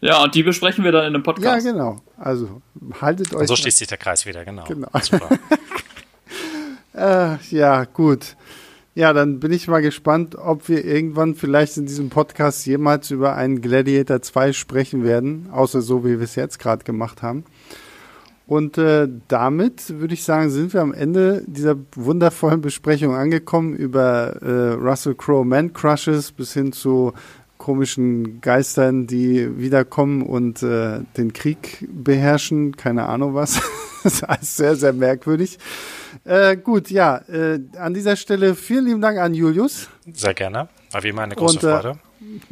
[0.00, 1.66] Ja, und die besprechen wir dann in einem Podcast.
[1.66, 2.00] Ja, genau.
[2.16, 2.62] Also
[3.00, 3.40] haltet euch.
[3.40, 4.64] Und so schließt sich der Kreis wieder, genau.
[4.64, 4.88] genau.
[6.94, 8.36] äh, ja, gut.
[8.94, 13.34] Ja, dann bin ich mal gespannt, ob wir irgendwann vielleicht in diesem Podcast jemals über
[13.34, 17.44] einen Gladiator 2 sprechen werden, außer so, wie wir es jetzt gerade gemacht haben.
[18.48, 24.40] Und äh, damit würde ich sagen, sind wir am Ende dieser wundervollen Besprechung angekommen über
[24.40, 27.12] äh, Russell Crowe Man Crushes bis hin zu
[27.58, 32.74] komischen Geistern, die wiederkommen und äh, den Krieg beherrschen.
[32.74, 33.60] Keine Ahnung was.
[34.02, 35.58] das ist alles sehr, sehr merkwürdig.
[36.24, 39.90] Äh, gut, ja, äh, an dieser Stelle vielen lieben Dank an Julius.
[40.10, 40.70] Sehr gerne.
[40.90, 41.98] War wie immer eine große und, äh, Freude.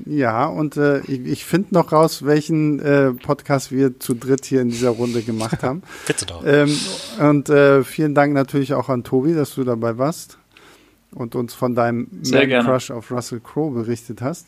[0.05, 4.61] Ja, und äh, ich, ich finde noch raus, welchen äh, Podcast wir zu dritt hier
[4.61, 5.83] in dieser Runde gemacht haben.
[6.07, 6.45] Bitte doch.
[6.47, 6.77] Ähm,
[7.19, 10.39] und äh, vielen Dank natürlich auch an Tobi, dass du dabei warst
[11.13, 14.47] und uns von deinem Man Crush auf Russell Crowe berichtet hast.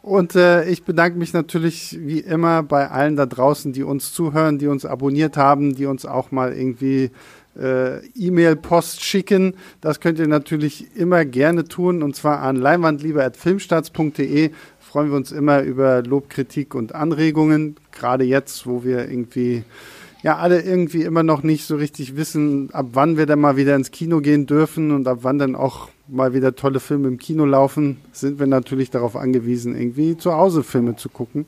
[0.00, 4.58] Und äh, ich bedanke mich natürlich wie immer bei allen da draußen, die uns zuhören,
[4.58, 7.10] die uns abonniert haben, die uns auch mal irgendwie
[7.58, 9.54] äh, E-Mail-Post schicken.
[9.80, 14.50] Das könnt ihr natürlich immer gerne tun und zwar an leinwandlieber.filmstarts.de.
[14.78, 17.76] Freuen wir uns immer über Lob, Kritik und Anregungen.
[17.92, 19.64] Gerade jetzt, wo wir irgendwie
[20.22, 23.76] ja alle irgendwie immer noch nicht so richtig wissen, ab wann wir dann mal wieder
[23.76, 27.44] ins Kino gehen dürfen und ab wann dann auch mal wieder tolle Filme im Kino
[27.44, 31.44] laufen, sind wir natürlich darauf angewiesen, irgendwie zu Hause Filme zu gucken.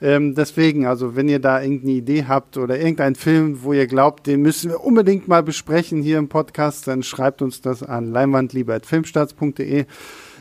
[0.00, 4.26] Ähm, deswegen, also wenn ihr da irgendeine Idee habt oder irgendeinen Film, wo ihr glaubt,
[4.26, 9.86] den müssen wir unbedingt mal besprechen hier im Podcast, dann schreibt uns das an leinwandlieber.filmstarts.de.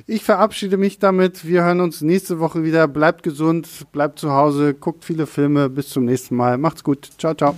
[0.05, 1.45] Ich verabschiede mich damit.
[1.45, 2.87] Wir hören uns nächste Woche wieder.
[2.87, 5.69] Bleibt gesund, bleibt zu Hause, guckt viele Filme.
[5.69, 6.57] Bis zum nächsten Mal.
[6.57, 7.09] Macht's gut.
[7.17, 7.55] Ciao, ciao.